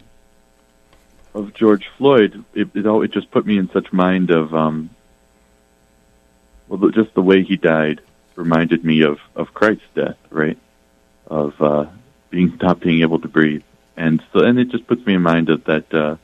of 1.36 1.52
George 1.52 1.86
Floyd, 1.98 2.44
it, 2.54 2.68
it 2.74 2.86
it 2.86 3.10
just 3.12 3.30
put 3.30 3.46
me 3.46 3.58
in 3.58 3.70
such 3.70 3.92
mind 3.92 4.30
of 4.30 4.54
um, 4.54 4.90
well, 6.66 6.90
just 6.90 7.14
the 7.14 7.22
way 7.22 7.42
he 7.42 7.56
died 7.56 8.00
reminded 8.34 8.84
me 8.84 9.02
of 9.02 9.18
of 9.34 9.52
Christ's 9.52 9.84
death, 9.94 10.16
right? 10.30 10.58
Of 11.26 11.60
uh, 11.60 11.86
being 12.30 12.56
not 12.60 12.80
being 12.80 13.02
able 13.02 13.20
to 13.20 13.28
breathe, 13.28 13.64
and 13.96 14.22
so 14.32 14.40
and 14.40 14.58
it 14.58 14.70
just 14.70 14.86
puts 14.86 15.04
me 15.04 15.14
in 15.14 15.22
mind 15.22 15.50
of 15.50 15.64
that. 15.64 15.92
Uh, 15.92 16.16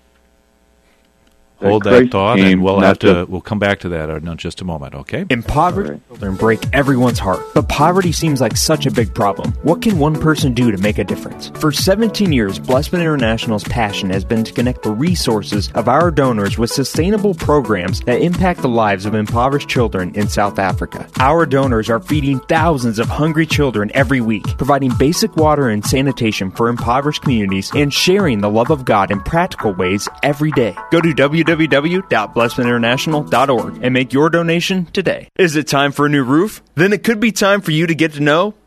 Hold 1.62 1.84
that 1.84 2.10
thought, 2.10 2.40
and 2.40 2.62
we'll 2.62 2.80
have 2.80 2.98
to, 3.00 3.14
to- 3.14 3.26
we'll 3.26 3.40
come 3.40 3.58
back 3.58 3.80
to 3.80 3.88
that 3.90 4.10
in 4.10 4.36
just 4.36 4.60
a 4.60 4.64
moment, 4.64 4.94
okay? 4.94 5.24
Impoverished 5.30 5.88
All 5.90 5.94
right. 5.94 6.08
children 6.08 6.34
break 6.36 6.60
everyone's 6.72 7.18
heart, 7.18 7.40
but 7.54 7.68
poverty 7.68 8.12
seems 8.12 8.40
like 8.40 8.56
such 8.56 8.86
a 8.86 8.90
big 8.90 9.14
problem. 9.14 9.52
What 9.62 9.82
can 9.82 9.98
one 9.98 10.18
person 10.18 10.54
do 10.54 10.70
to 10.70 10.78
make 10.78 10.98
a 10.98 11.04
difference? 11.04 11.48
For 11.60 11.72
17 11.72 12.32
years, 12.32 12.58
Blessman 12.58 13.00
International's 13.00 13.64
passion 13.64 14.10
has 14.10 14.24
been 14.24 14.44
to 14.44 14.52
connect 14.52 14.82
the 14.82 14.90
resources 14.92 15.70
of 15.74 15.88
our 15.88 16.10
donors 16.10 16.58
with 16.58 16.70
sustainable 16.70 17.34
programs 17.34 18.00
that 18.00 18.20
impact 18.20 18.62
the 18.62 18.68
lives 18.68 19.06
of 19.06 19.14
impoverished 19.14 19.68
children 19.68 20.14
in 20.14 20.28
South 20.28 20.58
Africa. 20.58 21.08
Our 21.20 21.46
donors 21.46 21.88
are 21.90 22.00
feeding 22.00 22.40
thousands 22.40 22.98
of 22.98 23.08
hungry 23.08 23.46
children 23.46 23.90
every 23.94 24.20
week, 24.20 24.44
providing 24.56 24.92
basic 24.98 25.36
water 25.36 25.68
and 25.68 25.84
sanitation 25.84 26.50
for 26.50 26.68
impoverished 26.68 27.22
communities, 27.22 27.70
and 27.74 27.92
sharing 27.92 28.40
the 28.40 28.50
love 28.50 28.70
of 28.70 28.84
God 28.84 29.10
in 29.10 29.20
practical 29.20 29.72
ways 29.72 30.08
every 30.22 30.50
day. 30.52 30.76
Go 30.90 31.00
to 31.00 31.12
www.blessmaninternational.org 31.52 33.78
and 33.82 33.92
make 33.92 34.12
your 34.12 34.30
donation 34.30 34.86
today. 34.86 35.28
Is 35.36 35.56
it 35.56 35.68
time 35.68 35.92
for 35.92 36.06
a 36.06 36.08
new 36.08 36.24
roof? 36.24 36.62
Then 36.74 36.92
it 36.92 37.04
could 37.04 37.20
be 37.20 37.32
time 37.32 37.60
for 37.60 37.72
you 37.72 37.86
to 37.86 37.94
get 37.94 38.14
to 38.14 38.20
know 38.20 38.54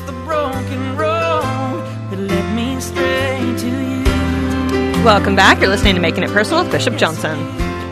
the 0.00 0.12
broken 0.24 0.96
road 0.96 1.82
that 2.10 2.18
led 2.18 2.54
me 2.54 2.80
straight 2.80 3.58
to 3.58 3.66
you. 3.66 5.04
Welcome 5.04 5.36
back. 5.36 5.60
You're 5.60 5.70
listening 5.70 5.94
to 5.94 6.00
Making 6.00 6.24
It 6.24 6.30
Personal 6.30 6.62
with 6.62 6.72
Bishop 6.72 6.94
Joensen. 6.94 7.36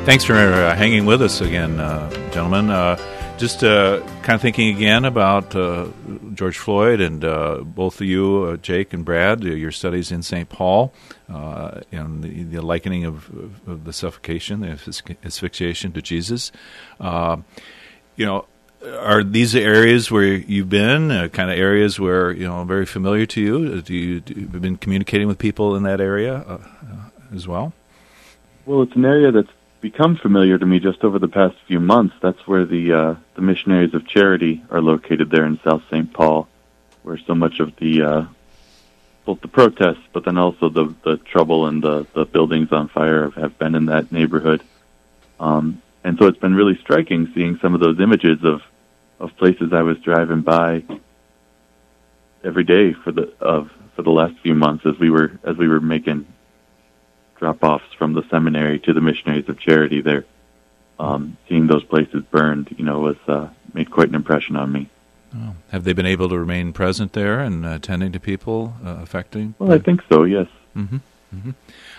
Thanks 0.05 0.25
for 0.25 0.35
uh, 0.35 0.75
hanging 0.75 1.07
with 1.07 1.23
us 1.23 1.41
again, 1.41 1.79
uh, 1.79 2.11
gentlemen. 2.31 2.71
Uh, 2.71 2.97
just 3.43 3.65
uh, 3.65 4.01
kind 4.23 4.37
of 4.37 4.41
thinking 4.41 4.75
again 4.77 5.05
about 5.05 5.57
uh, 5.57 5.89
George 6.35 6.59
Floyd 6.59 7.01
and 7.01 7.25
uh, 7.25 7.57
both 7.65 8.01
of 8.01 8.07
you, 8.07 8.45
uh, 8.45 8.57
Jake 8.57 8.93
and 8.93 9.05
Brad, 9.05 9.45
uh, 9.45 9.49
your 9.49 9.73
studies 9.73 10.13
in 10.13 10.23
St. 10.23 10.49
Paul 10.49 10.93
uh, 11.29 11.81
and 11.91 12.23
the, 12.23 12.45
the 12.45 12.63
likening 12.63 13.05
of, 13.05 13.29
of, 13.31 13.69
of 13.69 13.85
the 13.85 13.93
suffocation, 13.93 14.61
the 14.61 15.17
asphyxiation 15.25 15.91
to 15.93 16.01
Jesus. 16.01 16.53
Uh, 17.01 17.39
you 18.15 18.27
know, 18.27 18.47
are 18.85 19.23
these 19.23 19.55
areas 19.55 20.11
where 20.11 20.25
you've 20.25 20.69
been, 20.69 21.11
uh, 21.11 21.29
kind 21.29 21.51
of 21.51 21.59
areas 21.59 22.01
where 22.01 22.33
you 22.33 22.47
know 22.47 22.65
very 22.65 22.87
familiar 22.87 23.27
to 23.27 23.41
you? 23.41 23.83
Do 23.83 23.95
you 23.95 24.21
do, 24.21 24.35
have 24.35 24.63
been 24.63 24.77
communicating 24.77 25.29
with 25.29 25.39
people 25.39 25.77
in 25.77 25.83
that 25.85 26.01
area 26.01 26.37
uh, 26.37 26.59
uh, 26.59 27.35
as 27.35 27.47
well? 27.47 27.73
Well, 28.67 28.83
it's 28.83 28.95
an 28.95 29.05
area 29.05 29.33
that's 29.33 29.51
become 29.81 30.17
familiar 30.17 30.59
to 30.59 30.67
me 30.67 30.79
just 30.79 31.03
over 31.05 31.19
the 31.19 31.29
past 31.29 31.57
few 31.67 31.81
months. 31.81 32.15
That's 32.21 32.47
where 32.47 32.65
the 32.65 32.93
uh, 32.93 33.15
the 33.35 33.43
Missionaries 33.43 33.95
of 33.95 34.07
Charity 34.07 34.63
are 34.71 34.81
located 34.81 35.31
there 35.31 35.45
in 35.45 35.61
South 35.65 35.83
St. 35.91 36.13
Paul, 36.13 36.49
where 37.03 37.19
so 37.19 37.35
much 37.35 37.61
of 37.61 37.77
the 37.77 38.03
uh, 38.03 38.25
both 39.25 39.41
the 39.41 39.49
protests, 39.49 40.07
but 40.13 40.25
then 40.25 40.39
also 40.39 40.69
the 40.69 40.95
the 41.05 41.17
trouble 41.19 41.67
and 41.67 41.83
the 41.83 42.07
the 42.15 42.25
buildings 42.25 42.73
on 42.73 42.89
fire 42.89 43.25
have, 43.25 43.35
have 43.35 43.59
been 43.59 43.75
in 43.75 43.87
that 43.87 44.11
neighborhood. 44.11 44.63
Um, 45.39 45.83
and 46.05 46.19
so 46.19 46.27
it's 46.27 46.39
been 46.39 46.55
really 46.55 46.77
striking 46.79 47.33
seeing 47.35 47.59
some 47.59 47.75
of 47.75 47.81
those 47.81 48.01
images 48.01 48.43
of 48.43 48.63
of 49.23 49.35
places 49.37 49.73
I 49.73 49.83
was 49.83 49.99
driving 50.01 50.43
by 50.43 50.83
every 52.45 52.65
day 52.65 52.93
for 52.93 53.13
the 53.13 53.33
of 53.41 53.71
for 53.95 54.03
the 54.03 54.11
last 54.11 54.35
few 54.43 54.55
months 54.55 54.85
as 54.85 54.99
we 54.99 55.11
were 55.11 55.39
as 55.45 55.57
we 55.57 55.69
were 55.69 55.81
making 55.81 56.27
drop 57.39 57.63
offs 57.63 57.93
from 57.97 58.15
the 58.15 58.23
seminary 58.29 58.79
to 58.81 58.93
the 58.93 59.01
missionaries 59.01 59.49
of 59.49 59.59
charity 59.59 60.03
there. 60.03 60.25
Um, 60.99 61.37
seeing 61.49 61.67
those 61.67 61.83
places 61.85 62.23
burned, 62.31 62.75
you 62.77 62.85
know, 62.85 63.01
was 63.01 63.17
uh, 63.27 63.49
made 63.73 63.91
quite 63.91 64.09
an 64.09 64.15
impression 64.15 64.55
on 64.57 64.71
me. 64.71 64.89
Oh. 65.35 65.55
Have 65.71 65.85
they 65.85 65.95
been 65.95 66.07
able 66.07 66.29
to 66.29 66.39
remain 66.39 66.73
present 66.73 67.15
there 67.15 67.41
and 67.41 67.65
uh, 67.65 67.71
attending 67.71 68.13
to 68.13 68.21
people 68.21 68.75
uh, 68.85 68.99
affecting? 69.01 69.55
Well, 69.59 69.73
I 69.73 69.79
think 69.79 70.03
so. 70.09 70.25
Yes. 70.25 70.47
Mm-hmm. 70.77 70.99
Mm-hmm. 71.35 71.51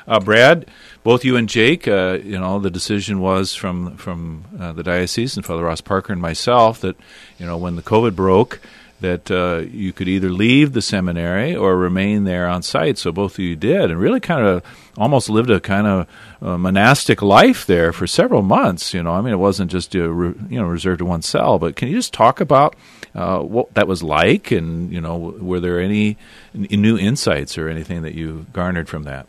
Uh, 0.05 0.19
Brad, 0.19 0.65
both 1.03 1.23
you 1.23 1.37
and 1.37 1.47
Jake, 1.47 1.87
uh, 1.87 2.19
you 2.23 2.39
know, 2.39 2.59
the 2.59 2.69
decision 2.69 3.19
was 3.19 3.55
from 3.55 3.95
from 3.97 4.45
uh, 4.59 4.73
the 4.73 4.83
diocese 4.83 5.35
and 5.35 5.45
Father 5.45 5.63
Ross 5.63 5.81
Parker 5.81 6.11
and 6.13 6.21
myself 6.21 6.81
that, 6.81 6.95
you 7.37 7.45
know, 7.45 7.57
when 7.57 7.75
the 7.75 7.81
COVID 7.81 8.15
broke, 8.15 8.59
that 9.03 9.29
uh, 9.29 9.57
you 9.69 9.91
could 9.91 10.07
either 10.07 10.29
leave 10.29 10.73
the 10.73 10.81
seminary 10.81 11.55
or 11.55 11.77
remain 11.77 12.23
there 12.23 12.47
on 12.47 12.63
site. 12.63 12.97
So 12.97 13.11
both 13.11 13.33
of 13.33 13.39
you 13.39 13.55
did, 13.55 13.91
and 13.91 13.99
really 13.99 14.19
kind 14.19 14.45
of 14.45 14.63
almost 14.97 15.29
lived 15.29 15.49
a 15.49 15.59
kind 15.59 15.87
of 15.87 16.07
uh, 16.41 16.57
monastic 16.57 17.21
life 17.21 17.65
there 17.65 17.91
for 17.91 18.07
several 18.07 18.41
months. 18.41 18.93
You 18.93 19.03
know, 19.03 19.11
I 19.11 19.21
mean, 19.21 19.33
it 19.33 19.37
wasn't 19.37 19.71
just 19.71 19.95
uh, 19.95 20.09
re- 20.09 20.35
you 20.49 20.59
know 20.59 20.67
reserved 20.67 20.99
to 20.99 21.05
one 21.05 21.21
cell. 21.21 21.59
But 21.59 21.75
can 21.75 21.89
you 21.89 21.95
just 21.95 22.13
talk 22.13 22.39
about 22.39 22.75
uh, 23.15 23.39
what 23.39 23.73
that 23.75 23.87
was 23.87 24.01
like, 24.01 24.51
and 24.51 24.91
you 24.91 25.01
know, 25.01 25.17
were 25.17 25.59
there 25.59 25.79
any 25.79 26.17
new 26.53 26.97
insights 26.97 27.57
or 27.57 27.69
anything 27.69 28.01
that 28.01 28.15
you 28.15 28.47
garnered 28.53 28.89
from 28.89 29.03
that? 29.03 29.27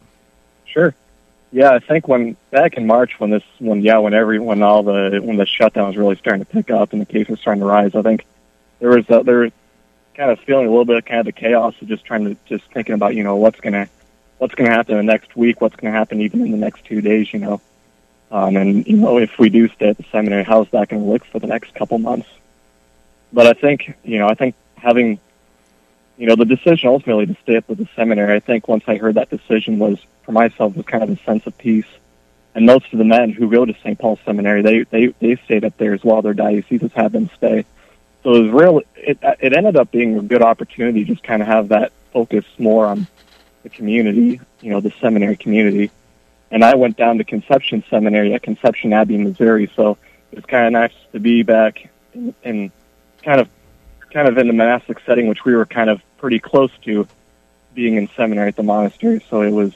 Sure. 0.64 0.94
Yeah, 1.52 1.70
I 1.70 1.78
think 1.78 2.08
when 2.08 2.36
back 2.50 2.74
in 2.76 2.86
March 2.86 3.20
when 3.20 3.30
this 3.30 3.44
when 3.60 3.82
yeah 3.82 3.98
when 3.98 4.12
every 4.12 4.40
when 4.40 4.62
all 4.62 4.82
the 4.82 5.20
when 5.22 5.36
the 5.36 5.46
shutdown 5.46 5.86
was 5.86 5.96
really 5.96 6.16
starting 6.16 6.44
to 6.44 6.50
pick 6.50 6.70
up 6.70 6.92
and 6.92 7.00
the 7.00 7.06
cases 7.06 7.28
were 7.28 7.36
starting 7.36 7.60
to 7.60 7.66
rise, 7.66 7.94
I 7.94 8.02
think 8.02 8.24
there 8.80 8.90
was 8.90 9.08
a, 9.08 9.22
there 9.22 9.38
was 9.40 9.52
kind 10.14 10.30
of 10.30 10.40
feeling 10.40 10.66
a 10.66 10.70
little 10.70 10.84
bit 10.84 10.96
of 10.96 11.04
kind 11.04 11.20
of 11.20 11.26
the 11.26 11.32
chaos 11.32 11.74
of 11.80 11.88
just 11.88 12.04
trying 12.04 12.24
to 12.24 12.36
just 12.46 12.64
thinking 12.72 12.94
about 12.94 13.14
you 13.14 13.22
know 13.22 13.36
what's 13.36 13.60
gonna 13.60 13.88
what's 14.38 14.54
gonna 14.54 14.70
happen 14.70 14.98
in 14.98 15.06
the 15.06 15.12
next 15.12 15.36
week, 15.36 15.60
what's 15.60 15.76
gonna 15.76 15.92
happen 15.92 16.20
even 16.22 16.40
in 16.40 16.50
the 16.50 16.56
next 16.56 16.84
two 16.86 17.00
days, 17.00 17.32
you 17.32 17.38
know, 17.38 17.60
um, 18.32 18.56
and 18.56 18.86
you 18.86 18.96
know 18.96 19.18
if 19.18 19.38
we 19.38 19.48
do 19.48 19.68
stay 19.68 19.90
at 19.90 19.96
the 19.96 20.04
seminary, 20.10 20.42
how's 20.42 20.68
that 20.70 20.88
to 20.88 20.98
look 20.98 21.24
for 21.24 21.38
the 21.38 21.46
next 21.46 21.74
couple 21.74 21.98
months? 21.98 22.28
But 23.34 23.48
I 23.48 23.52
think 23.52 23.94
you 24.04 24.18
know 24.18 24.28
I 24.28 24.34
think 24.34 24.54
having 24.76 25.18
you 26.16 26.26
know 26.28 26.36
the 26.36 26.44
decision 26.44 26.88
ultimately 26.88 27.26
to 27.26 27.36
stay 27.42 27.56
up 27.56 27.68
with 27.68 27.78
the 27.78 27.88
seminary, 27.96 28.36
I 28.36 28.40
think 28.40 28.68
once 28.68 28.84
I 28.86 28.96
heard 28.96 29.16
that 29.16 29.28
decision 29.28 29.78
was 29.78 29.98
for 30.22 30.32
myself 30.32 30.76
was 30.76 30.86
kind 30.86 31.02
of 31.02 31.10
a 31.10 31.16
sense 31.24 31.46
of 31.46 31.58
peace. 31.58 31.86
And 32.54 32.66
most 32.66 32.92
of 32.92 32.98
the 33.00 33.04
men 33.04 33.30
who 33.30 33.50
go 33.50 33.64
to 33.64 33.74
St. 33.82 33.98
Paul 33.98 34.20
Seminary, 34.24 34.62
they 34.62 34.84
they 34.84 35.06
they 35.18 35.34
stayed 35.44 35.64
up 35.64 35.76
there 35.76 35.92
as 35.92 36.04
well. 36.04 36.22
Their 36.22 36.34
dioceses 36.34 36.92
had 36.92 37.10
them 37.10 37.28
stay. 37.36 37.64
So 38.22 38.34
it 38.34 38.42
was 38.42 38.50
real. 38.52 38.82
It 38.94 39.18
it 39.40 39.52
ended 39.52 39.76
up 39.76 39.90
being 39.90 40.16
a 40.16 40.22
good 40.22 40.42
opportunity, 40.42 41.02
just 41.02 41.24
kind 41.24 41.42
of 41.42 41.48
have 41.48 41.68
that 41.68 41.92
focus 42.12 42.44
more 42.56 42.86
on 42.86 43.08
the 43.64 43.68
community, 43.68 44.40
you 44.60 44.70
know, 44.70 44.80
the 44.80 44.92
seminary 45.00 45.36
community. 45.36 45.90
And 46.52 46.64
I 46.64 46.76
went 46.76 46.96
down 46.96 47.18
to 47.18 47.24
Conception 47.24 47.82
Seminary 47.90 48.32
at 48.32 48.42
Conception 48.44 48.92
Abbey, 48.92 49.18
Missouri. 49.18 49.68
So 49.74 49.98
it 50.30 50.36
was 50.36 50.44
kind 50.44 50.66
of 50.66 50.72
nice 50.72 50.94
to 51.12 51.18
be 51.18 51.42
back 51.42 51.90
in, 52.14 52.32
in 52.44 52.72
kind 53.24 53.40
of 53.40 53.48
kind 54.12 54.28
of 54.28 54.38
in 54.38 54.46
the 54.46 54.52
monastic 54.52 55.00
setting, 55.06 55.26
which 55.28 55.44
we 55.44 55.54
were 55.54 55.66
kind 55.66 55.90
of 55.90 56.00
pretty 56.18 56.38
close 56.38 56.70
to 56.82 57.06
being 57.74 57.96
in 57.96 58.08
seminary 58.16 58.48
at 58.48 58.56
the 58.56 58.62
monastery. 58.62 59.24
So 59.28 59.42
it 59.42 59.50
was 59.50 59.72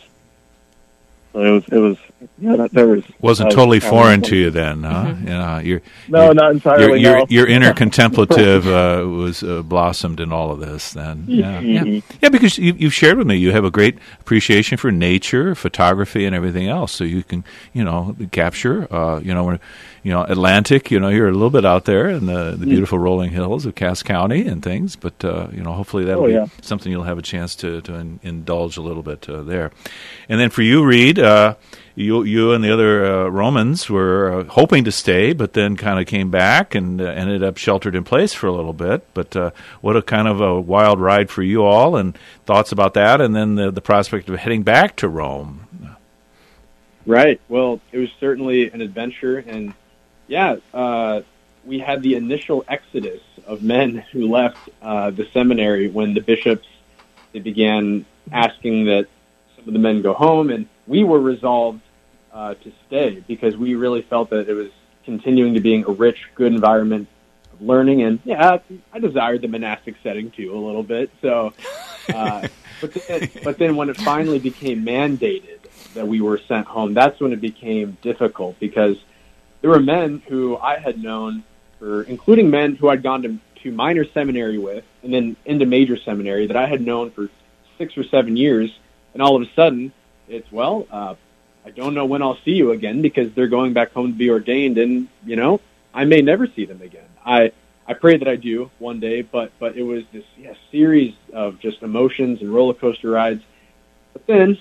so 1.35 1.43
it 1.43 1.51
was, 1.51 1.65
it 1.69 1.79
was, 1.79 1.99
yeah, 2.39 2.67
there 2.73 2.87
was. 2.89 3.05
Wasn't 3.21 3.53
uh, 3.53 3.55
totally 3.55 3.81
foreign 3.81 4.23
to 4.23 4.35
you 4.35 4.51
then, 4.51 4.83
huh? 4.83 5.15
You 5.21 5.27
know, 5.27 5.59
your, 5.59 5.83
No, 6.09 6.25
your- 6.25 6.35
not 6.35 6.53
entirely, 6.53 6.85
Your, 6.87 6.97
your, 6.97 7.19
no. 7.19 7.27
your 7.29 7.47
inner 7.47 7.75
contemplative 7.85 8.67
uh, 8.67 9.07
was 9.07 9.43
uh, 9.43 9.63
blossomed 9.63 10.21
in 10.21 10.33
all 10.33 10.51
of 10.51 10.59
this. 10.59 10.93
Then, 10.95 11.25
yeah, 11.29 11.61
yeah, 11.61 11.83
Mhm. 11.83 12.03
yeah. 12.23 12.29
Because 12.31 12.57
you, 12.57 12.73
you've 12.79 12.95
shared 12.95 13.19
with 13.19 13.27
me, 13.27 13.37
you 13.37 13.53
have 13.53 13.65
a 13.65 13.71
great 13.71 13.99
appreciation 14.21 14.79
for 14.79 14.91
nature, 14.91 15.55
photography, 15.55 16.25
and 16.25 16.35
everything 16.35 16.67
else. 16.67 16.93
So 16.93 17.05
you 17.05 17.23
can, 17.23 17.45
you 17.75 17.85
know, 17.85 18.17
capture. 18.33 18.93
Uh, 18.93 19.21
you 19.21 19.35
know, 19.35 19.45
when, 19.45 19.61
you 20.09 20.15
know, 20.15 20.25
Atlantic. 20.25 20.91
You 20.91 20.99
know, 21.01 21.11
you're 21.11 21.29
a 21.29 21.33
little 21.33 21.51
bit 21.51 21.67
out 21.67 21.85
there 21.85 22.09
in 22.09 22.25
the, 22.25 22.57
the 22.59 22.65
Mm. 22.65 22.71
beautiful 22.71 22.99
rolling 22.99 23.31
hills 23.31 23.67
of 23.67 23.75
Cass 23.75 24.03
County 24.03 24.47
and 24.47 24.63
things. 24.63 24.97
But 24.97 25.23
uh, 25.23 25.49
you 25.53 25.63
know, 25.63 25.73
hopefully 25.75 26.05
that'll 26.07 26.25
Oh, 26.25 26.27
be 26.29 26.33
yeah. 26.33 26.47
something 26.63 26.91
you'll 26.91 27.03
have 27.13 27.19
a 27.19 27.23
chance 27.23 27.55
to 27.57 27.83
to 27.83 27.95
in, 27.95 28.19
indulge 28.23 28.79
a 28.79 28.81
little 28.81 29.03
bit 29.03 29.29
uh, 29.29 29.43
there. 29.43 29.71
And 30.31 30.41
then 30.41 30.49
for 30.49 30.63
you, 30.63 30.83
Reed, 30.83 31.19
uh, 31.19 31.57
you 31.95 32.23
you 32.23 32.53
and 32.55 32.65
the 32.65 32.73
other 32.73 33.05
uh, 33.05 33.29
Romans 33.29 33.91
were 33.91 34.33
uh, 34.33 34.45
hoping 34.45 34.85
to 34.85 34.93
stay, 34.93 35.35
but 35.35 35.53
then 35.53 35.77
kind 35.77 35.99
of 36.01 36.07
came 36.07 36.31
back 36.31 36.75
and 36.75 37.01
uh, 37.03 37.05
ended 37.05 37.43
up 37.43 37.59
sheltered 37.59 37.95
in 37.95 38.03
place 38.05 38.33
for 38.33 38.47
a 38.47 38.53
little 38.53 38.73
bit. 38.73 39.07
But 39.13 39.37
uh, 39.37 39.51
what 39.83 39.95
a 39.95 40.01
kind 40.01 40.27
of 40.27 40.41
a 40.41 40.59
wild 40.59 41.01
ride 41.01 41.29
for 41.29 41.43
you 41.43 41.65
all, 41.65 41.97
and 41.97 42.17
thoughts 42.47 42.73
about 42.73 42.95
that, 42.95 43.21
and 43.21 43.37
then 43.37 43.57
the 43.57 43.71
the 43.71 43.83
prospect 43.83 44.31
of 44.31 44.39
heading 44.39 44.63
back 44.63 44.97
to 44.97 45.07
Rome. 45.09 45.67
Right. 47.07 47.41
Well, 47.49 47.81
it 47.93 47.99
was 47.99 48.11
certainly 48.21 48.71
an 48.71 48.81
adventure, 48.83 49.39
and 49.39 49.73
yeah, 50.29 50.57
uh, 50.73 51.23
we 51.65 51.79
had 51.79 52.03
the 52.03 52.15
initial 52.15 52.65
exodus 52.69 53.23
of 53.47 53.63
men 53.63 54.05
who 54.13 54.29
left 54.29 54.69
uh, 54.81 55.11
the 55.11 55.27
seminary 55.33 55.89
when 55.89 56.15
the 56.15 56.21
bishops 56.21 56.69
they 57.33 57.41
began 57.41 58.07
asking 58.33 58.87
that 58.87 59.07
some 59.57 59.69
of 59.69 59.73
the 59.73 59.79
men 59.79 60.03
go 60.03 60.15
home, 60.15 60.51
and 60.51 60.67
we 60.87 61.05
were 61.05 61.21
resolved 61.21 61.81
uh, 62.33 62.55
to 62.55 62.73
stay 62.87 63.23
because 63.27 63.57
we 63.57 63.75
really 63.75 64.03
felt 64.03 64.31
that 64.31 64.49
it 64.49 64.55
was 64.55 64.71
continuing 65.05 65.55
to 65.55 65.61
being 65.61 65.85
a 65.85 65.91
rich, 65.91 66.29
good 66.35 66.53
environment 66.53 67.09
of 67.53 67.63
learning, 67.63 68.03
and 68.03 68.21
yeah, 68.25 68.59
I 68.93 68.99
desired 68.99 69.43
the 69.43 69.49
monastic 69.49 69.97
setting 70.03 70.31
too 70.31 70.55
a 70.55 70.61
little 70.61 70.83
bit. 70.83 71.11
So, 71.21 71.53
uh, 72.13 72.49
but 72.81 72.95
then, 72.95 73.31
but 73.43 73.59
then 73.59 73.77
when 73.77 73.89
it 73.89 73.97
finally 73.99 74.39
became 74.39 74.85
mandated 74.85 75.59
that 75.95 76.07
we 76.07 76.21
were 76.21 76.39
sent 76.39 76.67
home, 76.67 76.95
that's 76.95 77.21
when 77.21 77.33
it 77.33 77.41
became 77.41 77.97
difficult 78.03 78.59
because 78.61 78.97
there 79.61 79.71
were 79.71 79.81
men 79.81 80.23
who 80.29 80.57
I 80.57 80.79
had 80.79 81.03
known 81.03 81.45
for, 81.79 82.03
including 82.03 82.51
men 82.51 82.77
who 82.77 82.89
I'd 82.89 83.03
gone 83.03 83.23
to, 83.23 83.39
to 83.63 83.73
minor 83.73 84.05
seminary 84.05 84.59
with 84.59 84.85
and 85.03 85.13
then 85.13 85.37
into 85.45 85.67
major 85.67 85.97
seminary 85.97 86.47
that 86.47 86.57
I 86.57 86.67
had 86.67 86.81
known 86.81 87.11
for 87.11 87.29
six 87.77 87.97
or 87.97 88.05
seven 88.05 88.37
years. 88.37 88.77
And 89.15 89.23
all 89.23 89.37
of 89.37 89.43
a 89.43 89.53
sudden 89.55 89.93
it's, 90.29 90.51
well, 90.53 90.87
uh, 90.91 91.15
I 91.65 91.71
don't 91.71 91.95
know 91.95 92.07
when 92.07 92.23
I'll 92.23 92.39
see 92.45 92.53
you 92.53 92.73
again 92.73 93.03
because 93.03 93.33
they're 93.33 93.49
going 93.49 93.73
back 93.73 93.93
home 93.93 94.13
to 94.13 94.19
be 94.19 94.31
ordained 94.31 94.79
and, 94.79 95.09
you 95.25 95.37
know, 95.37 95.61
I 95.93 96.05
may 96.05 96.23
never 96.23 96.47
see 96.47 96.65
them 96.65 96.83
again. 96.83 97.09
I, 97.25 97.53
I 97.87 97.95
pray 97.95 98.17
that 98.19 98.29
I 98.29 98.37
do 98.37 98.71
one 98.79 99.01
day, 99.01 99.23
but, 99.23 99.53
but 99.59 99.77
it 99.77 99.83
was 99.83 100.05
this 100.13 100.25
yeah, 100.37 100.55
series 100.71 101.15
of 101.33 101.59
just 101.59 101.83
emotions 101.83 102.43
and 102.43 102.53
roller 102.53 102.75
coaster 102.75 103.11
rides. 103.11 103.43
But 104.13 104.27
then 104.27 104.59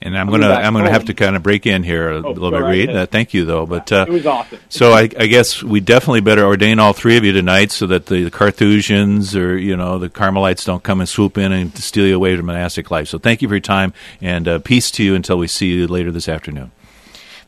And 0.00 0.16
I'm 0.16 0.30
gonna 0.30 0.48
I'm 0.48 0.74
gonna 0.74 0.90
have 0.90 1.06
to 1.06 1.14
kind 1.14 1.34
of 1.34 1.42
break 1.42 1.66
in 1.66 1.82
here 1.82 2.10
a 2.12 2.16
Oh, 2.24 2.30
little 2.30 2.50
bit, 2.52 2.60
right 2.62 2.70
Reed. 2.70 2.90
Uh, 2.90 3.06
thank 3.06 3.34
you 3.34 3.44
though, 3.44 3.66
but 3.66 3.90
uh, 3.90 4.04
it 4.08 4.12
was 4.12 4.26
awesome. 4.26 4.60
So 4.68 4.92
I, 4.92 5.02
I 5.18 5.26
guess 5.26 5.60
we 5.62 5.80
definitely 5.80 6.20
better 6.20 6.44
ordain 6.44 6.78
all 6.78 6.92
three 6.92 7.16
of 7.16 7.24
you 7.24 7.32
tonight, 7.32 7.72
so 7.72 7.86
that 7.88 8.06
the, 8.06 8.22
the 8.22 8.30
Carthusians 8.30 9.34
or 9.34 9.56
you 9.58 9.76
know 9.76 9.98
the 9.98 10.08
Carmelites 10.08 10.64
don't 10.64 10.82
come 10.84 11.00
and 11.00 11.08
swoop 11.08 11.36
in 11.36 11.50
and 11.50 11.76
steal 11.76 12.06
you 12.06 12.14
away 12.14 12.36
from 12.36 12.46
monastic 12.46 12.90
life. 12.92 13.08
So 13.08 13.18
thank 13.18 13.42
you 13.42 13.48
for 13.48 13.54
your 13.54 13.60
time 13.60 13.92
and 14.20 14.46
uh, 14.46 14.58
peace 14.60 14.90
to 14.92 15.02
you 15.04 15.14
until 15.16 15.36
we 15.36 15.48
see 15.48 15.66
you 15.66 15.88
later 15.88 16.12
this 16.12 16.28
afternoon. 16.28 16.70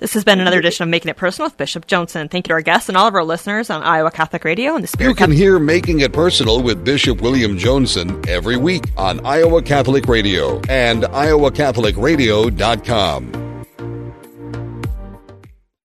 This 0.01 0.15
has 0.15 0.25
been 0.25 0.41
another 0.41 0.59
edition 0.59 0.83
of 0.85 0.89
Making 0.89 1.11
It 1.11 1.19
Personal 1.19 1.49
with 1.49 1.59
Bishop 1.59 1.87
Joensen. 1.87 2.31
Thank 2.31 2.47
you 2.47 2.49
to 2.49 2.55
our 2.55 2.63
guests 2.63 2.89
and 2.89 2.97
all 2.97 3.07
of 3.07 3.15
our 3.15 3.23
listeners 3.23 3.69
on 3.69 3.83
Iowa 3.83 4.11
Catholic 4.11 4.45
Radio 4.45 4.75
and 4.75 4.83
the 4.83 4.89
Spirit. 4.89 5.11
You 5.11 5.15
can 5.15 5.27
Catholic. 5.27 5.37
hear 5.39 5.59
Making 5.59 6.01
It 6.01 6.15
Personal 6.15 6.63
with 6.63 6.83
Bishop 6.85 7.21
William 7.21 7.59
Joensen 7.59 8.27
every 8.27 8.57
week 8.57 8.85
on 8.97 9.21
Iowa 9.27 9.61
Catholic 9.61 10.09
Radio 10.09 10.59
and 10.71 11.03
iowacatholicradio.com. 11.03 13.50